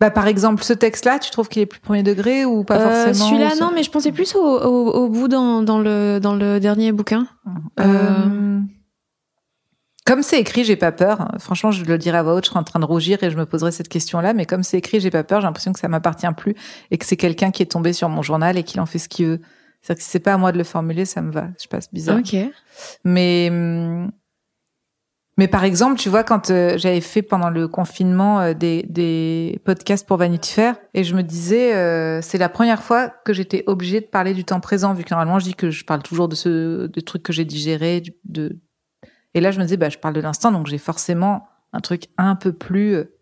[0.00, 3.04] Bah, par exemple, ce texte-là, tu trouves qu'il est plus premier degré ou pas Euh,
[3.04, 6.34] forcément Celui-là, non, mais je pensais plus au, au, au bout dans, dans, le, dans
[6.34, 7.28] le dernier bouquin.
[7.78, 8.58] Euh,
[10.06, 11.30] Comme c'est écrit, j'ai pas peur.
[11.38, 13.36] Franchement, je le dirais à voix haute, je serais en train de rougir et je
[13.36, 14.32] me poserais cette question-là.
[14.32, 15.40] Mais comme c'est écrit, j'ai pas peur.
[15.40, 16.54] J'ai l'impression que ça m'appartient plus
[16.90, 19.08] et que c'est quelqu'un qui est tombé sur mon journal et qu'il en fait ce
[19.08, 19.40] qu'il veut.
[19.82, 21.48] C'est-à-dire que si c'est pas à moi de le formuler, ça me va.
[21.62, 22.18] Je passe bizarre.
[22.18, 22.34] Ok.
[23.04, 23.50] Mais
[25.36, 29.58] mais par exemple, tu vois, quand euh, j'avais fait pendant le confinement euh, des, des
[29.64, 33.64] podcasts pour Vanity Fair, et je me disais, euh, c'est la première fois que j'étais
[33.66, 36.28] obligée de parler du temps présent, vu que normalement je dis que je parle toujours
[36.28, 38.58] de ce de trucs que j'ai digérés, du- de
[39.34, 42.08] et là je me disais, bah je parle de l'instant, donc j'ai forcément un truc
[42.18, 43.16] un peu plus euh,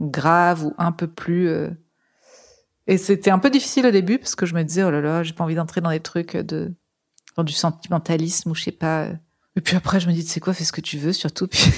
[0.00, 1.70] grave ou un peu plus euh,
[2.86, 5.22] et c'était un peu difficile au début parce que je me disais, oh là là,
[5.22, 6.74] j'ai pas envie d'entrer dans des trucs de
[7.36, 9.04] dans du sentimentalisme ou je sais pas.
[9.04, 9.14] euh.
[9.56, 11.46] Et puis après, je me dis, tu sais quoi, fais ce que tu veux surtout,
[11.48, 11.70] puis,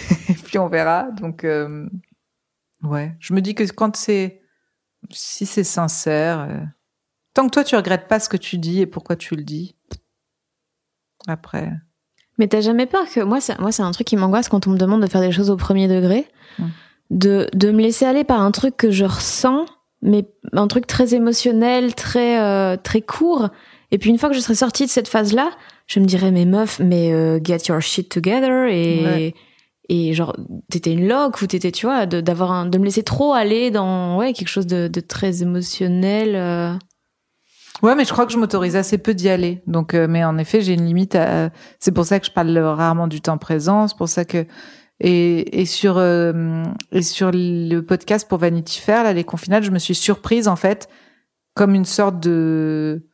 [0.44, 1.11] puis on verra.
[1.12, 1.88] Donc, euh,
[2.82, 4.40] ouais, je me dis que quand c'est,
[5.11, 6.68] si c'est sincère,
[7.34, 9.76] tant que toi tu regrettes pas ce que tu dis et pourquoi tu le dis,
[11.26, 11.70] après.
[12.39, 14.70] Mais t'as jamais peur que moi, c'est moi, c'est un truc qui m'angoisse quand on
[14.70, 16.26] me demande de faire des choses au premier degré,
[16.59, 16.64] Mm.
[17.11, 19.66] de de me laisser aller par un truc que je ressens,
[20.03, 23.49] mais un truc très émotionnel, très euh, très court.
[23.91, 25.51] Et puis une fois que je serai sortie de cette phase-là,
[25.87, 29.35] je me dirais mais meuf, mais euh, get your shit together et Ouais.
[29.89, 30.35] et genre
[30.70, 33.70] t'étais une loque ou t'étais tu vois de d'avoir un de me laisser trop aller
[33.70, 36.35] dans ouais quelque chose de de très émotionnel.
[36.35, 36.72] euh.
[37.82, 39.62] Ouais, mais je crois que je m'autorise assez peu d'y aller.
[39.66, 41.14] Donc, euh, mais en effet, j'ai une limite.
[41.16, 41.50] À...
[41.80, 43.88] C'est pour ça que je parle rarement du temps présent.
[43.88, 44.46] C'est pour ça que
[45.00, 46.62] et, et sur euh,
[46.92, 50.56] et sur le podcast pour Vanity Fair, là, les confinades, je me suis surprise en
[50.56, 50.88] fait
[51.54, 53.06] comme une sorte de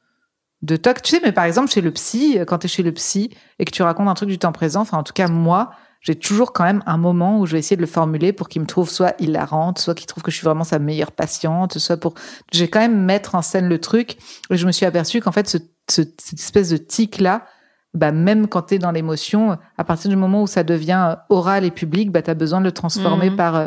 [0.62, 1.00] de toc.
[1.02, 3.70] Tu sais, mais par exemple chez le psy, quand t'es chez le psy et que
[3.70, 5.70] tu racontes un truc du temps présent, enfin en tout cas moi,
[6.00, 8.62] j'ai toujours quand même un moment où je vais essayer de le formuler pour qu'il
[8.62, 11.98] me trouve soit hilarante, soit qu'il trouve que je suis vraiment sa meilleure patiente, soit
[11.98, 12.14] pour
[12.52, 14.16] j'ai quand même mettre en scène le truc.
[14.50, 15.58] Et je me suis aperçue qu'en fait, ce,
[15.90, 17.44] ce- cette espèce de tic-là,
[17.92, 21.16] bah, même quand tu es dans l'émotion, à partir du moment où ça devient euh,
[21.28, 23.36] oral et public, bah, tu as besoin de le transformer Mhm.
[23.36, 23.66] par euh,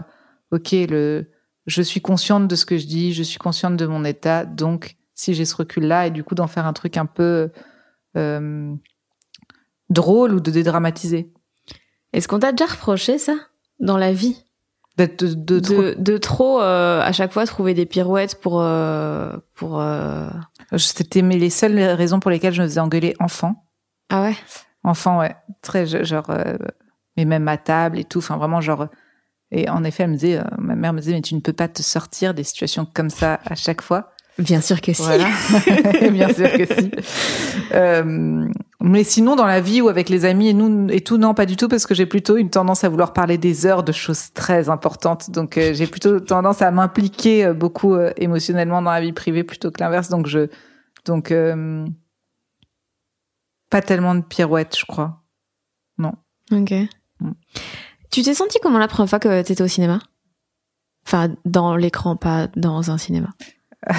[0.51, 1.29] OK, le,
[1.67, 4.95] je suis consciente de ce que je dis, je suis consciente de mon état, donc
[5.13, 7.51] si j'ai ce recul-là, et du coup d'en faire un truc un peu
[8.17, 8.73] euh,
[9.89, 11.32] drôle ou de dédramatiser.
[12.13, 13.33] Est-ce qu'on t'a déjà reproché ça
[13.79, 14.37] dans la vie?
[14.97, 18.61] D'être de, de, trop- de, de trop euh, à chaque fois trouver des pirouettes pour
[18.61, 20.29] euh, pour euh,
[20.77, 23.65] C'était mais les seules raisons pour lesquelles je me faisais engueuler enfant.
[24.09, 24.35] ah ouais?
[24.83, 25.35] Enfant, ouais.
[25.63, 26.29] Très, genre,
[27.17, 28.19] mais même à table et tout.
[28.19, 28.87] Enfin, vraiment, genre.
[29.49, 31.67] Et en effet, elle me disait, ma mère me disait, mais tu ne peux pas
[31.69, 34.11] te sortir des situations comme ça à chaque fois.
[34.37, 35.27] bien sûr que si Voilà.
[36.11, 36.91] Bien sûr que si.
[38.85, 41.45] Mais sinon, dans la vie ou avec les amis et nous et tout, non, pas
[41.45, 44.33] du tout, parce que j'ai plutôt une tendance à vouloir parler des heures de choses
[44.33, 45.31] très importantes.
[45.31, 49.45] Donc, euh, j'ai plutôt tendance à m'impliquer euh, beaucoup euh, émotionnellement dans la vie privée
[49.45, 50.09] plutôt que l'inverse.
[50.09, 50.49] Donc, je,
[51.05, 51.85] donc, euh,
[53.69, 55.23] pas tellement de pirouettes, je crois.
[56.51, 56.73] ok
[57.19, 57.31] Mm.
[58.11, 59.99] tu t'es senti comment la première fois que t'étais au cinéma?
[61.05, 63.29] Enfin dans l'écran pas dans un cinéma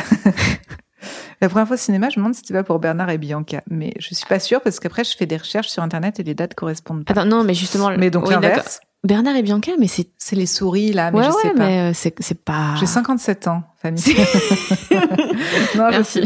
[1.45, 3.61] La première fois au cinéma, je me demande si c'était pas pour Bernard et Bianca,
[3.71, 6.33] mais je suis pas sûre parce qu'après je fais des recherches sur internet et les
[6.35, 7.13] dates correspondent pas.
[7.13, 10.47] attends non mais justement mais donc oui, l'inverse, Bernard et Bianca mais c'est c'est les
[10.47, 11.67] souris là, mais ouais je ouais sais pas.
[11.67, 14.01] mais euh, c'est c'est pas J'ai 57 ans, Fanny.
[15.77, 16.23] non, Merci.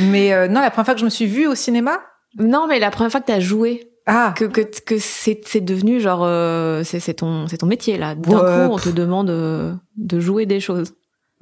[0.00, 2.00] Mais euh, non, la première fois que je me suis vue au cinéma,
[2.40, 3.88] non mais la première fois que t'as joué.
[4.06, 7.98] Ah, que que que c'est c'est devenu genre euh, c'est c'est ton c'est ton métier
[7.98, 8.16] là.
[8.16, 10.92] D'un Ouais, coup on te demande de jouer des choses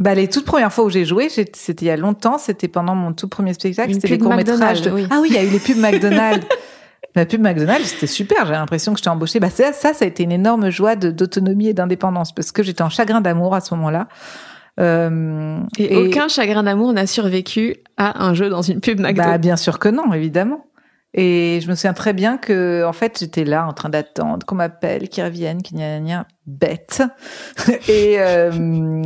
[0.01, 2.95] bah les toutes premières fois où j'ai joué, c'était il y a longtemps, c'était pendant
[2.95, 4.59] mon tout premier spectacle, c'était les pub courts métrages.
[4.59, 4.91] McDonald's, De...
[4.91, 5.07] oui.
[5.11, 6.47] Ah oui, il y a eu les pubs McDonald's.
[7.17, 8.47] La pub McDonald's, c'était super.
[8.47, 9.41] J'ai l'impression que j'étais embauchée.
[9.41, 12.83] Bah ça, ça, ça a été une énorme joie d'autonomie et d'indépendance parce que j'étais
[12.83, 14.07] en chagrin d'amour à ce moment-là.
[14.79, 19.23] Euh, Et, aucun chagrin d'amour n'a survécu à un jeu dans une pub McDo.
[19.23, 20.67] Bah, bien sûr que non, évidemment.
[21.13, 24.55] Et je me souviens très bien que, en fait, j'étais là en train d'attendre qu'on
[24.55, 27.03] m'appelle, qu'ils reviennent, qu'ils gna gna bête.
[27.89, 29.03] et, euh,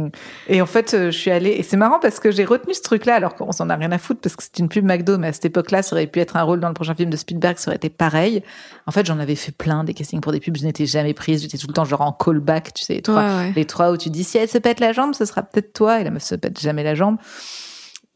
[0.49, 3.15] et en fait, je suis allée, et c'est marrant parce que j'ai retenu ce truc-là,
[3.15, 5.33] alors qu'on s'en a rien à foutre parce que c'est une pub McDo, mais à
[5.33, 7.71] cette époque-là, ça aurait pu être un rôle dans le prochain film de Spielberg, ça
[7.71, 8.43] aurait été pareil.
[8.87, 11.41] En fait, j'en avais fait plein des castings pour des pubs, je n'étais jamais prise,
[11.41, 13.53] j'étais tout le temps genre en callback, tu sais, les trois, Ouais, ouais.
[13.57, 16.01] les trois où tu dis si elle se pète la jambe, ce sera peut-être toi,
[16.01, 17.17] et la meuf se pète jamais la jambe.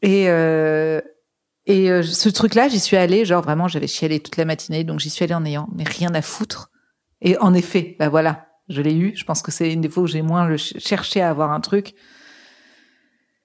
[0.03, 1.01] Et, euh,
[1.69, 4.99] et euh, ce truc-là, j'y suis allée, genre vraiment, j'avais chialé toute la matinée, donc
[4.99, 6.71] j'y suis allée en ayant mais rien à foutre.
[7.21, 9.15] Et en effet, bah voilà, je l'ai eu.
[9.15, 11.93] Je pense que c'est une des fois où j'ai moins cherché à avoir un truc.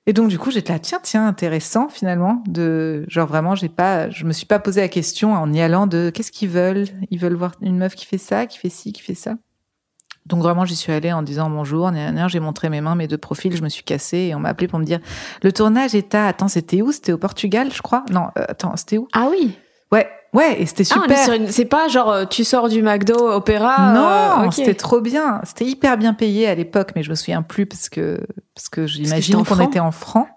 [0.07, 2.43] Et donc du coup, j'étais là, tiens, tiens, intéressant finalement.
[2.47, 5.87] De genre vraiment, j'ai pas, je me suis pas posé la question en y allant
[5.87, 6.87] de qu'est-ce qu'ils veulent?
[7.11, 9.37] Ils veulent voir une meuf qui fait ça, qui fait ci, qui fait ça.
[10.27, 11.91] Donc vraiment, j'y suis allée en disant bonjour.
[12.29, 13.55] J'ai montré mes mains, mes deux profils.
[13.55, 15.01] Je me suis cassée et on m'a appelé pour me dire
[15.43, 16.27] le tournage est à.
[16.29, 16.93] Attends, c'était où?
[16.93, 18.05] C'était au Portugal, je crois?
[18.11, 19.07] Non, euh, attends, c'était où?
[19.13, 19.59] Ah oui.
[19.93, 21.33] Ouais, ouais, et c'était Ah, super.
[21.35, 23.93] une- C'est pas genre euh, tu sors du McDo opéra.
[23.93, 24.55] non, euh, ok.
[24.55, 25.41] c'était trop bien.
[25.45, 28.19] C'était hyper bien payé à l'époque, mais je me souviens plus parce que
[28.55, 30.29] parce que j'imagine qu'on était en francs.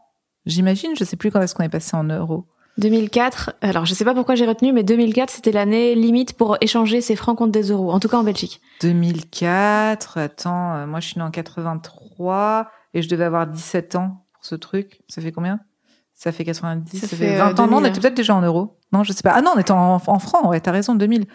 [0.45, 2.45] J'imagine, je sais plus quand est-ce qu'on est passé en euros.
[2.77, 3.53] 2004.
[3.61, 7.15] Alors je sais pas pourquoi j'ai retenu, mais 2004 c'était l'année limite pour échanger ses
[7.15, 7.91] francs contre des euros.
[7.91, 8.61] En tout cas en Belgique.
[8.81, 10.17] 2004.
[10.17, 14.45] Attends, euh, moi je suis née en 83 et je devais avoir 17 ans pour
[14.45, 15.01] ce truc.
[15.07, 15.59] Ça fait combien?
[16.13, 16.99] Ça fait 90.
[16.99, 17.67] Ça Ça, fait, fait euh, 20 ans.
[17.67, 17.89] Non, on 2000.
[17.91, 18.77] était peut-être déjà en euros.
[18.91, 19.33] Non, je sais pas.
[19.35, 20.45] Ah non, on était en, en francs.
[20.47, 21.25] Ouais, t'as raison, 2000.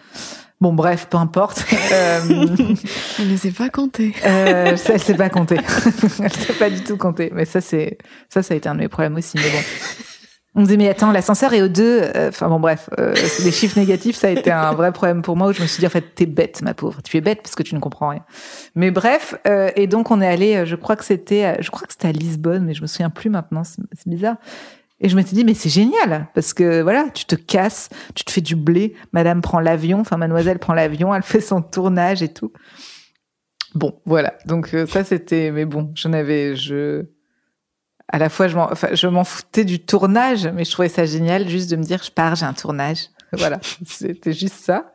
[0.59, 1.65] Bon, bref, peu importe.
[1.93, 2.19] Euh,
[3.19, 4.13] Elle ne sait pas compter.
[4.25, 5.57] Euh, ça, elle sait pas compter.
[6.21, 7.31] elle sait pas du tout compter.
[7.33, 7.97] Mais ça, c'est,
[8.29, 9.37] ça, ça a été un de mes problèmes aussi.
[9.37, 10.03] Mais bon.
[10.55, 12.11] On me disait, mais attends, l'ascenseur est au 2.
[12.27, 15.35] Enfin bon, bref, euh, c'est des chiffres négatifs, ça a été un vrai problème pour
[15.35, 17.01] moi où je me suis dit, en fait, t'es bête, ma pauvre.
[17.01, 18.23] Tu es bête parce que tu ne comprends rien.
[18.75, 21.87] Mais bref, euh, et donc on est allé, euh, je crois que c'était, je crois
[21.87, 24.35] que c'était à Lisbonne, mais je me souviens plus maintenant, c'est c'est bizarre.
[25.03, 28.31] Et je m'étais dit, mais c'est génial, parce que voilà, tu te casses, tu te
[28.31, 32.29] fais du blé, madame prend l'avion, enfin mademoiselle prend l'avion, elle fait son tournage et
[32.29, 32.53] tout.
[33.75, 34.35] Bon, voilà.
[34.45, 37.05] Donc euh, ça c'était, mais bon, j'en avais, je,
[38.09, 41.69] à la fois je m'en, enfin, foutais du tournage, mais je trouvais ça génial juste
[41.71, 43.09] de me dire, je pars, j'ai un tournage.
[43.35, 44.93] Voilà, c'était juste ça.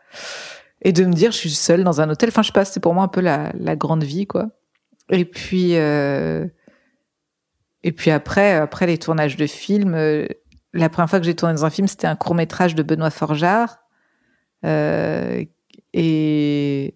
[0.82, 2.28] Et de me dire, je suis seule dans un hôtel.
[2.28, 4.50] Enfin, je sais pas, c'était pour moi un peu la, la grande vie, quoi.
[5.10, 6.46] Et puis, euh,
[7.82, 10.26] et puis après, après les tournages de films, euh,
[10.72, 13.10] la première fois que j'ai tourné dans un film, c'était un court métrage de Benoît
[13.10, 13.78] Forjard.
[14.64, 15.44] Euh,
[15.92, 16.94] et,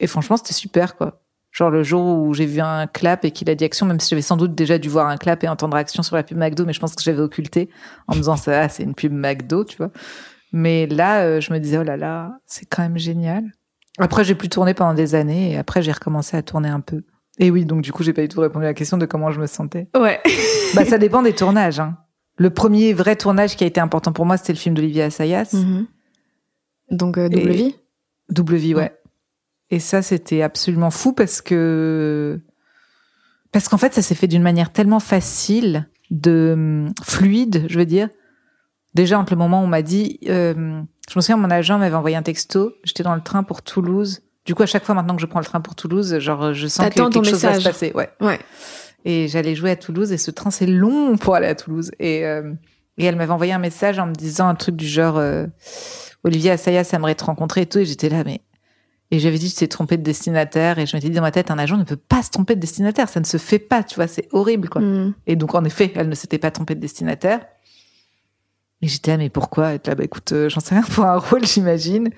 [0.00, 1.19] et franchement, c'était super, quoi.
[1.52, 4.08] Genre le jour où j'ai vu un clap et qu'il a dit action, même si
[4.10, 6.64] j'avais sans doute déjà dû voir un clap et entendre action sur la pub McDo,
[6.64, 7.68] mais je pense que j'avais occulté
[8.06, 9.90] en me disant ça, ah, c'est une pub McDo, tu vois.
[10.52, 13.44] Mais là, euh, je me disais, oh là là, c'est quand même génial.
[13.98, 17.02] Après, j'ai plus tourné pendant des années et après, j'ai recommencé à tourner un peu.
[17.38, 19.30] Et oui, donc du coup, j'ai pas du tout répondu à la question de comment
[19.30, 19.88] je me sentais.
[19.98, 20.20] Ouais.
[20.76, 21.80] Bah, ça dépend des tournages.
[21.80, 21.96] Hein.
[22.36, 25.50] Le premier vrai tournage qui a été important pour moi, c'était le film d'Olivier Assayas,
[25.52, 25.86] Mhm.
[26.92, 27.76] Donc euh, double Et- vie.
[28.28, 28.82] Double Vie, ouais.
[28.82, 28.92] Ouais.
[29.70, 32.40] Et ça, c'était absolument fou parce que
[33.52, 37.86] parce qu'en fait, ça s'est fait d'une manière tellement facile, de hum, fluide, je veux
[37.86, 38.08] dire.
[38.94, 41.94] Déjà entre le moment où on m'a dit, euh, je me souviens, mon agent m'avait
[41.94, 42.72] envoyé un texto.
[42.84, 44.22] J'étais dans le train pour Toulouse.
[44.44, 46.66] Du coup, à chaque fois maintenant que je prends le train pour Toulouse, genre je
[46.66, 47.64] sens que quelque ton chose va se message.
[47.64, 47.92] passer.
[47.94, 48.10] Ouais.
[48.20, 48.40] Ouais.
[49.04, 51.90] Et j'allais jouer à Toulouse et ce train c'est long pour aller à Toulouse.
[52.00, 52.52] Et, euh,
[52.98, 55.46] et elle m'avait envoyé un message en me disant un truc du genre euh,
[56.24, 57.78] Olivier Assayas aimerait te rencontrer et tout.
[57.78, 58.40] Et j'étais là, mais.
[59.10, 60.78] Et j'avais dit, tu t'es trompé de destinataire.
[60.78, 62.60] Et je m'étais dit dans ma tête, un agent ne peut pas se tromper de
[62.60, 63.08] destinataire.
[63.08, 64.80] Ça ne se fait pas, tu vois, c'est horrible, quoi.
[64.80, 65.14] Mhm.
[65.26, 67.40] Et donc, en effet, elle ne s'était pas trompée de destinataire.
[68.82, 71.18] Et j'étais là, mais pourquoi être là, bah écoute, euh, j'en sais rien pour un
[71.18, 72.08] rôle, j'imagine.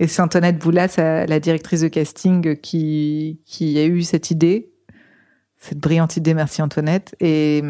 [0.00, 4.70] Et c'est Antoinette Boulas, la directrice de casting, qui, qui a eu cette idée.
[5.56, 7.14] Cette brillante idée, merci Antoinette.
[7.20, 7.62] Et,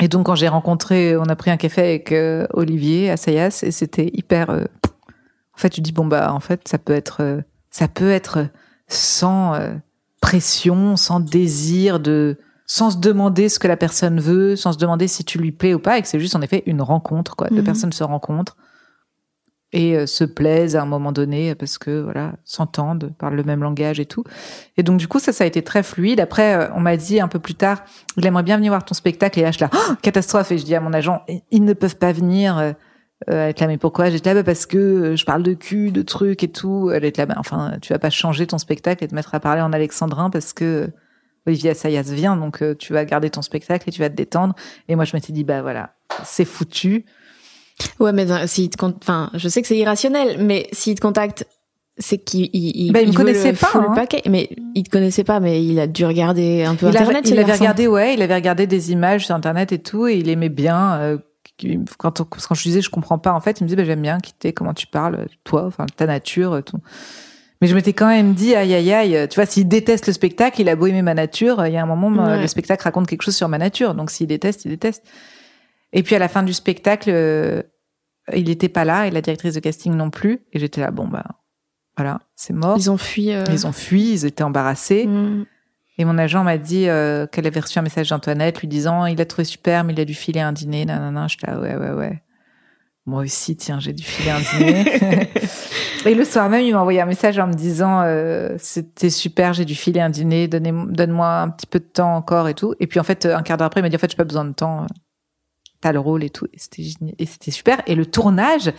[0.00, 3.70] et donc, quand j'ai rencontré, on a pris un café avec euh, Olivier Assayas, et
[3.70, 4.50] c'était hyper.
[4.50, 4.64] euh,
[5.54, 7.40] en fait, tu dis, bon, bah, en fait, ça peut être, euh,
[7.74, 8.46] ça peut être
[8.86, 9.74] sans euh,
[10.20, 15.08] pression, sans désir de, sans se demander ce que la personne veut, sans se demander
[15.08, 17.48] si tu lui plais ou pas, et que c'est juste en effet une rencontre, quoi.
[17.48, 17.64] Deux Mhm.
[17.64, 18.56] personnes se rencontrent
[19.72, 23.62] et euh, se plaisent à un moment donné parce que voilà s'entendent, parlent le même
[23.64, 24.22] langage et tout.
[24.76, 26.20] Et donc du coup ça ça a été très fluide.
[26.20, 27.82] Après euh, on m'a dit un peu plus tard,
[28.16, 30.58] il aimerait bien venir voir ton spectacle et là je suis là Oh, catastrophe et
[30.58, 32.74] je dis à mon agent ils ne peuvent pas venir.
[33.30, 35.42] Euh, euh, elle est là, mais pourquoi J'étais là, bah, parce que euh, je parle
[35.42, 36.90] de cul, de trucs et tout.
[36.92, 39.40] Elle est là, bah, enfin, tu vas pas changer ton spectacle et te mettre à
[39.40, 40.90] parler en alexandrin parce que
[41.46, 44.54] Olivier Assayas vient, donc euh, tu vas garder ton spectacle et tu vas te détendre.
[44.88, 45.94] Et moi, je m'étais dit, bah voilà,
[46.24, 47.04] c'est foutu.
[48.00, 51.46] Ouais, mais euh, s'il te enfin, je sais que c'est irrationnel, mais s'il te contacte,
[51.98, 53.92] c'est qu'il il, Bah, il me veut connaissait le pas, hein.
[53.94, 54.22] paquet.
[54.28, 57.22] Mais il te connaissait pas, mais il a dû regarder un peu Il, internet.
[57.28, 60.14] il ce avait regardé, ouais, il avait regardé des images sur internet et tout, et
[60.16, 61.18] il aimait bien euh,
[61.98, 64.18] quand, quand je disais je comprends pas, en fait, il me disait bah, j'aime bien
[64.18, 66.78] quitter comment tu parles, toi, enfin ta nature, tout.
[67.60, 70.60] Mais je m'étais quand même dit aïe aïe aïe, tu vois, s'il déteste le spectacle,
[70.60, 73.22] il a beau aimer ma nature, il y a un moment, le spectacle raconte quelque
[73.22, 75.04] chose sur ma nature, donc s'il déteste, il déteste.
[75.92, 77.62] Et puis à la fin du spectacle, euh,
[78.34, 81.06] il était pas là et la directrice de casting non plus, et j'étais là bon
[81.06, 81.24] bah
[81.96, 82.76] voilà, c'est mort.
[82.76, 83.32] Ils ont fui.
[83.32, 83.44] Euh.
[83.50, 85.06] Ils ont fui, ils étaient embarrassés.
[85.06, 85.46] Mm.
[85.96, 89.20] Et mon agent m'a dit euh, qu'elle avait reçu un message d'Antoinette lui disant il
[89.20, 90.84] a trouvé super, mais il a dû filer un dîner.
[90.84, 92.22] Nanana, je là ouais ouais ouais.
[93.06, 95.30] Moi aussi, tiens, j'ai dû filer un dîner.
[96.06, 99.52] et le soir même, il m'a envoyé un message en me disant euh, c'était super,
[99.52, 102.74] j'ai dû filer un dîner, donne-moi un petit peu de temps encore et tout.
[102.80, 104.24] Et puis en fait, un quart d'heure après, il m'a dit en fait, j'ai pas
[104.24, 104.86] besoin de temps,
[105.82, 106.46] t'as le rôle et tout.
[106.52, 107.82] Et c'était super.
[107.86, 108.72] Et le tournage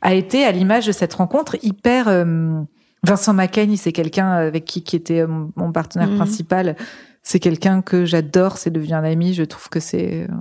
[0.00, 2.08] a été à l'image de cette rencontre hyper.
[2.08, 2.62] Euh,
[3.06, 5.26] Vincent Macaigne, c'est quelqu'un avec qui qui était euh,
[5.56, 6.16] mon partenaire mhm.
[6.16, 6.76] principal.
[7.22, 9.34] C'est quelqu'un que j'adore, c'est devenu un ami.
[9.34, 10.34] Je trouve que c'est euh,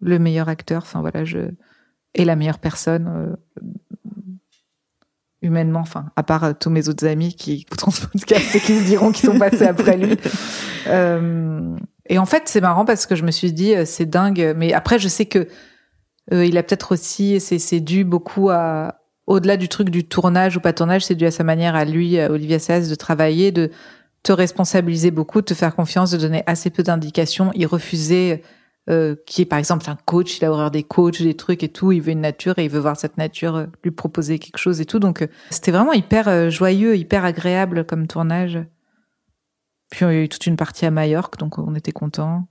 [0.00, 0.82] le meilleur acteur.
[0.82, 1.38] Enfin voilà, je
[2.14, 3.36] et la meilleure personne
[5.42, 5.78] humainement.
[5.78, 9.12] Enfin, à part tous mes autres amis qui écouteront ce podcast et qui se diront
[9.12, 10.16] qu'ils sont passés après lui.
[12.08, 14.54] et en fait, c'est marrant parce que je me suis dit, c'est dingue.
[14.56, 15.46] Mais après, je sais que
[16.32, 18.99] euh, il a peut-être aussi, c'est dû beaucoup à,
[19.30, 22.18] au-delà du truc du tournage ou pas tournage, c'est dû à sa manière à lui,
[22.18, 23.70] à Olivier Assayas, de travailler, de
[24.22, 27.52] te responsabiliser beaucoup, de te faire confiance, de donner assez peu d'indications.
[27.54, 28.42] Il refusait,
[28.90, 31.68] euh, qui est par exemple un coach, il a horreur des coachs, des trucs et
[31.68, 31.92] tout.
[31.92, 34.80] Il veut une nature et il veut voir cette nature euh, lui proposer quelque chose
[34.80, 34.98] et tout.
[34.98, 38.58] Donc c'était vraiment hyper joyeux, hyper agréable comme tournage.
[39.90, 42.46] Puis y a eu toute une partie à Majorque, donc on était contents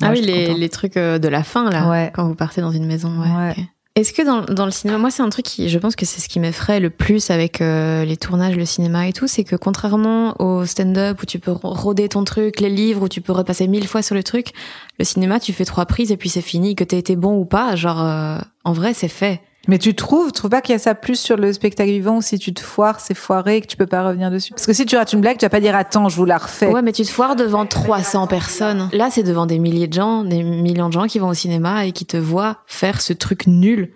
[0.00, 2.10] ah oui, les, les, trucs euh, de la fin, là, ouais.
[2.14, 3.10] quand vous partez dans une maison.
[3.20, 3.54] Ouais.
[3.94, 6.22] Est-ce que dans, dans, le cinéma, moi c'est un truc qui, je pense que c'est
[6.22, 9.54] ce qui m'effraie le plus avec euh, les tournages, le cinéma et tout, c'est que
[9.54, 13.68] contrairement au stand-up où tu peux rôder ton truc, les livres où tu peux repasser
[13.68, 14.52] mille fois sur le truc,
[14.98, 17.44] le cinéma tu fais trois prises et puis c'est fini, que t'aies été bon ou
[17.44, 19.42] pas, genre euh, en vrai c'est fait.
[19.68, 22.16] Mais tu trouves, tu trouves pas qu'il y a ça plus sur le spectacle vivant
[22.16, 24.52] où si tu te foires, c'est foiré et que tu peux pas revenir dessus?
[24.52, 26.38] Parce que si tu rates une blague, tu vas pas dire attends, je vous la
[26.38, 26.66] refais.
[26.66, 28.88] Ouais, mais tu te foires devant 300 personnes.
[28.92, 31.86] Là, c'est devant des milliers de gens, des millions de gens qui vont au cinéma
[31.86, 33.92] et qui te voient faire ce truc nul.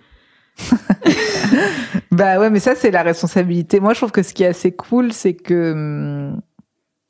[2.12, 3.80] bah ouais, mais ça c'est la responsabilité.
[3.80, 6.30] Moi, je trouve que ce qui est assez cool, c'est que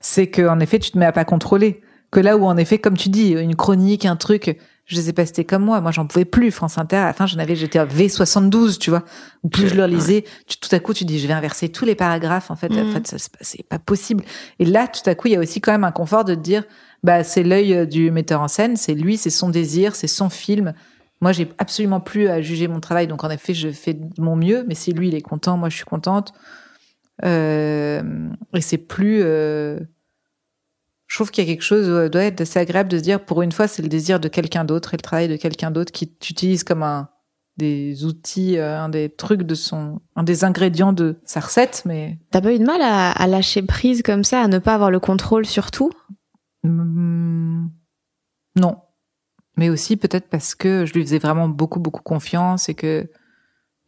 [0.00, 1.82] c'est que en effet, tu te mets à pas contrôler.
[2.10, 5.26] Que là où en effet, comme tu dis, une chronique, un truc, je sais pas,
[5.26, 5.80] c'était comme moi.
[5.80, 6.52] Moi, j'en pouvais plus.
[6.52, 9.02] France Inter, à la fin, j'en avais, j'étais à V72, tu vois.
[9.42, 10.24] Ou plus je leur lisais,
[10.60, 12.52] tout à coup, tu dis, je vais inverser tous les paragraphes.
[12.52, 12.92] En fait, en mm.
[12.92, 14.24] fait, c'est pas possible.
[14.60, 16.40] Et là, tout à coup, il y a aussi quand même un confort de te
[16.40, 16.62] dire,
[17.02, 20.30] bah, c'est l'œil euh, du metteur en scène, c'est lui, c'est son désir, c'est son
[20.30, 20.72] film.
[21.20, 23.08] Moi, j'ai absolument plus à juger mon travail.
[23.08, 24.64] Donc, en effet, je fais de mon mieux.
[24.68, 26.32] Mais si lui, il est content, moi, je suis contente.
[27.24, 28.02] Euh,
[28.54, 29.80] et c'est plus, euh,
[31.16, 33.24] je trouve qu'il y a quelque chose euh, doit être assez agréable de se dire
[33.24, 35.90] pour une fois c'est le désir de quelqu'un d'autre et le travail de quelqu'un d'autre
[35.90, 37.08] qui t'utilise comme un
[37.56, 42.18] des outils, euh, un des trucs de son, un des ingrédients de sa recette, mais.
[42.30, 45.00] T'as pas eu de mal à, lâcher prise comme ça, à ne pas avoir le
[45.00, 45.90] contrôle sur tout?
[46.64, 47.68] Mmh,
[48.56, 48.76] Non,
[49.56, 53.10] mais aussi peut-être parce que je lui faisais vraiment beaucoup beaucoup confiance et que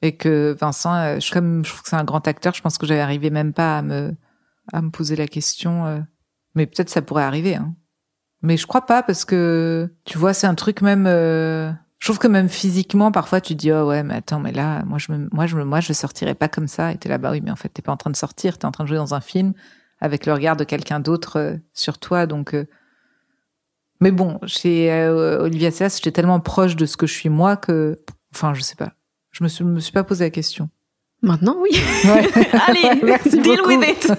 [0.01, 2.79] et que Vincent, euh, je, comme je trouve que c'est un grand acteur, je pense
[2.79, 4.15] que j'avais arrivé même pas à me
[4.73, 6.07] à me poser la question.
[6.55, 7.57] Mais peut-être ça pourrait arriver.
[7.57, 7.75] Hein.
[8.43, 11.07] Mais je crois pas parce que tu vois, c'est un truc même.
[11.07, 11.73] Euh...
[11.99, 14.99] Je trouve que même physiquement, parfois, tu dis oh ouais, mais attends, mais là, moi
[14.99, 16.93] je me, moi je me, moi je sortirais pas comme ça.
[16.93, 18.67] Et t'es là, bah oui, mais en fait, t'es pas en train de sortir, t'es
[18.67, 19.53] en train de jouer dans un film
[20.01, 22.55] avec le regard de quelqu'un d'autre euh, sur toi, donc.
[22.55, 22.67] Euh...
[24.01, 27.57] Mais bon, chez euh, Olivia Assayas, j'étais tellement proche de ce que je suis moi
[27.57, 27.99] que,
[28.33, 28.93] enfin, je sais pas.
[29.33, 30.71] Je me suis, me suis pas posé la question.
[31.23, 31.71] Maintenant, oui.
[32.69, 34.13] Allez, Merci deal with it.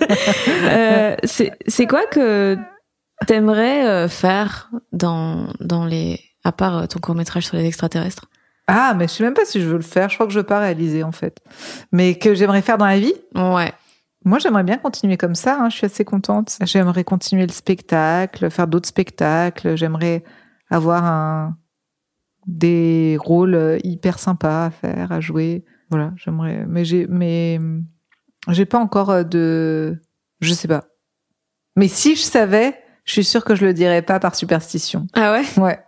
[0.64, 2.58] euh, c'est quoi que
[3.26, 8.26] t'aimerais euh, faire dans, dans les, à part euh, ton court métrage sur les extraterrestres?
[8.68, 10.10] Ah, mais je sais même pas si je veux le faire.
[10.10, 11.40] Je crois que je veux pas réaliser en fait.
[11.92, 13.14] Mais que j'aimerais faire dans la vie?
[13.34, 13.74] Ouais.
[14.26, 15.58] Moi, j'aimerais bien continuer comme ça.
[15.60, 15.70] Hein.
[15.70, 16.58] Je suis assez contente.
[16.64, 19.76] J'aimerais continuer le spectacle, faire d'autres spectacles.
[19.76, 20.24] J'aimerais
[20.70, 21.56] avoir un
[22.46, 25.64] des rôles euh, hyper sympas à faire, à jouer.
[25.90, 27.60] Voilà, j'aimerais, mais j'ai, mais
[28.48, 30.02] j'ai pas encore euh, de,
[30.42, 30.86] je sais pas.
[31.76, 35.08] Mais si je savais, je suis sûre que je le dirais pas par superstition.
[35.14, 35.44] Ah ouais?
[35.58, 35.80] Ouais.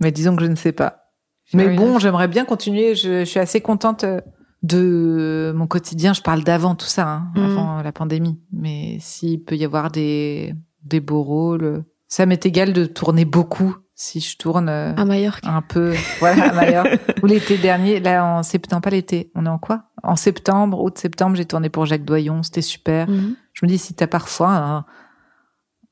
[0.00, 1.12] Mais disons que je ne sais pas.
[1.54, 2.94] Mais bon, j'aimerais bien continuer.
[2.94, 4.20] Je, suis assez contente euh,
[4.62, 6.12] de mon quotidien.
[6.12, 7.42] Je parle d'avant tout ça, hein, mm.
[7.42, 8.38] avant la pandémie.
[8.52, 13.76] Mais s'il peut y avoir des des beaux rôles, ça m'est égal de tourner beaucoup
[14.00, 17.00] si je tourne euh, à un peu voilà à Majorque.
[17.22, 19.32] Ou l'été dernier là en septembre pas l'été.
[19.34, 19.86] On est en quoi?
[20.04, 23.10] En septembre août septembre j'ai tourné pour Jacques Doyon c'était super.
[23.10, 23.34] Mhm.
[23.52, 24.84] je me dis si t'as parfois un,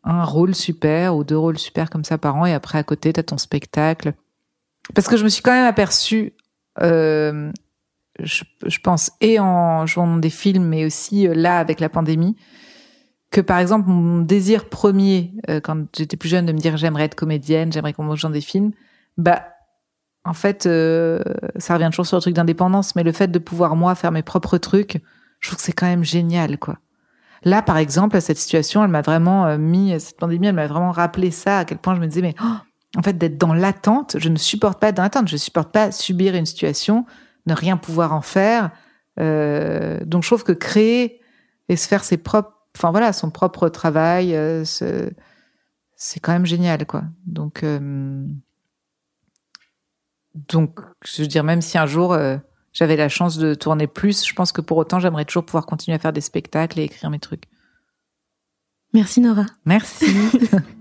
[0.04, 3.12] un rôle super ou deux rôles super comme ça par an et après à côté
[3.12, 4.14] t'as ton spectacle.
[4.94, 6.34] Parce que je me suis quand même aperçue,
[6.80, 7.50] euh,
[8.20, 12.36] je, je, pense, et en jouant des films, mais aussi euh, là avec la pandémie,
[13.30, 17.04] que par exemple mon désir premier euh, quand j'étais plus jeune de me dire j'aimerais
[17.04, 18.72] être comédienne, j'aimerais qu'on mange dans des films,
[19.18, 19.44] bah
[20.24, 21.20] en fait euh,
[21.56, 24.22] ça revient toujours sur le truc d'indépendance, mais le fait de pouvoir moi faire mes
[24.22, 25.00] propres trucs,
[25.40, 26.78] je trouve que c'est quand même génial quoi.
[27.44, 30.92] Là par exemple cette situation, elle m'a vraiment euh, mis cette pandémie, elle m'a vraiment
[30.92, 32.56] rappelé ça à quel point je me disais mais oh,
[32.96, 36.46] en fait d'être dans l'attente, je ne supporte pas d'attente, je supporte pas subir une
[36.46, 37.04] situation,
[37.46, 38.70] ne rien pouvoir en faire.
[39.18, 41.20] Euh, donc je trouve que créer
[41.68, 46.86] et se faire ses propres enfin voilà, son propre travail, euh, c'est quand même génial,
[46.86, 47.04] quoi.
[47.26, 48.26] Donc, euh,
[50.34, 52.36] donc, je veux dire, même si un jour euh,
[52.72, 55.96] j'avais la chance de tourner plus, je pense que pour autant, j'aimerais toujours pouvoir continuer
[55.96, 57.44] à faire des spectacles et écrire mes trucs.
[58.92, 59.46] Merci Nora.
[59.64, 60.06] Merci.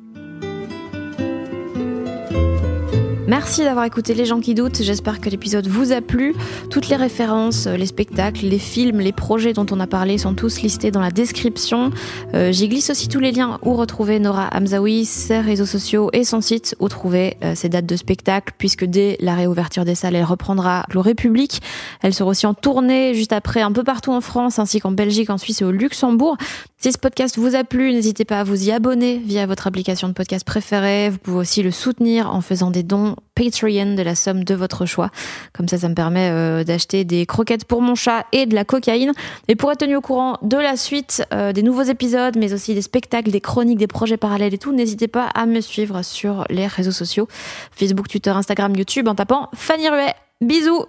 [3.28, 4.84] Merci d'avoir écouté Les gens qui doutent.
[4.84, 6.36] J'espère que l'épisode vous a plu.
[6.70, 10.62] Toutes les références, les spectacles, les films, les projets dont on a parlé sont tous
[10.62, 11.90] listés dans la description.
[12.36, 16.24] Euh, J'y glisse aussi tous les liens où retrouver Nora Hamzaoui, ses réseaux sociaux et
[16.24, 20.16] son site où trouver euh, ses dates de spectacle, puisque dès la réouverture des salles,
[20.16, 21.64] elle reprendra le République.
[22.04, 25.32] Elle sera aussi en tournée juste après un peu partout en France, ainsi qu'en Belgique,
[25.32, 26.38] en Suisse et au Luxembourg.
[26.86, 30.08] Si ce podcast vous a plu, n'hésitez pas à vous y abonner via votre application
[30.08, 31.10] de podcast préférée.
[31.10, 34.86] Vous pouvez aussi le soutenir en faisant des dons Patreon de la somme de votre
[34.86, 35.10] choix.
[35.52, 38.66] Comme ça, ça me permet euh, d'acheter des croquettes pour mon chat et de la
[38.66, 39.14] cocaïne.
[39.48, 42.76] Et pour être tenu au courant de la suite euh, des nouveaux épisodes, mais aussi
[42.76, 46.46] des spectacles, des chroniques, des projets parallèles et tout, n'hésitez pas à me suivre sur
[46.52, 47.28] les réseaux sociaux
[47.72, 50.14] Facebook, Twitter, Instagram, YouTube en tapant Fanny Ruet.
[50.40, 50.86] Bisous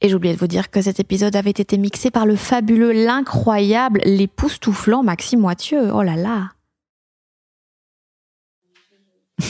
[0.00, 2.92] et j'ai oublié de vous dire que cet épisode avait été mixé par le fabuleux,
[2.92, 5.92] l'incroyable, l'époustouflant Maxime Moitieu.
[5.92, 6.52] Oh là là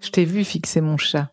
[0.00, 1.30] Je t'ai vu fixer mon chat.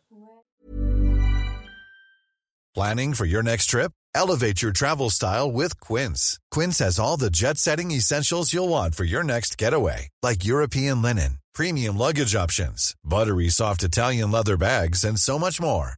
[2.75, 3.91] Planning for your next trip?
[4.15, 6.39] Elevate your travel style with Quince.
[6.49, 11.37] Quince has all the jet-setting essentials you'll want for your next getaway, like European linen,
[11.53, 15.97] premium luggage options, buttery soft Italian leather bags, and so much more.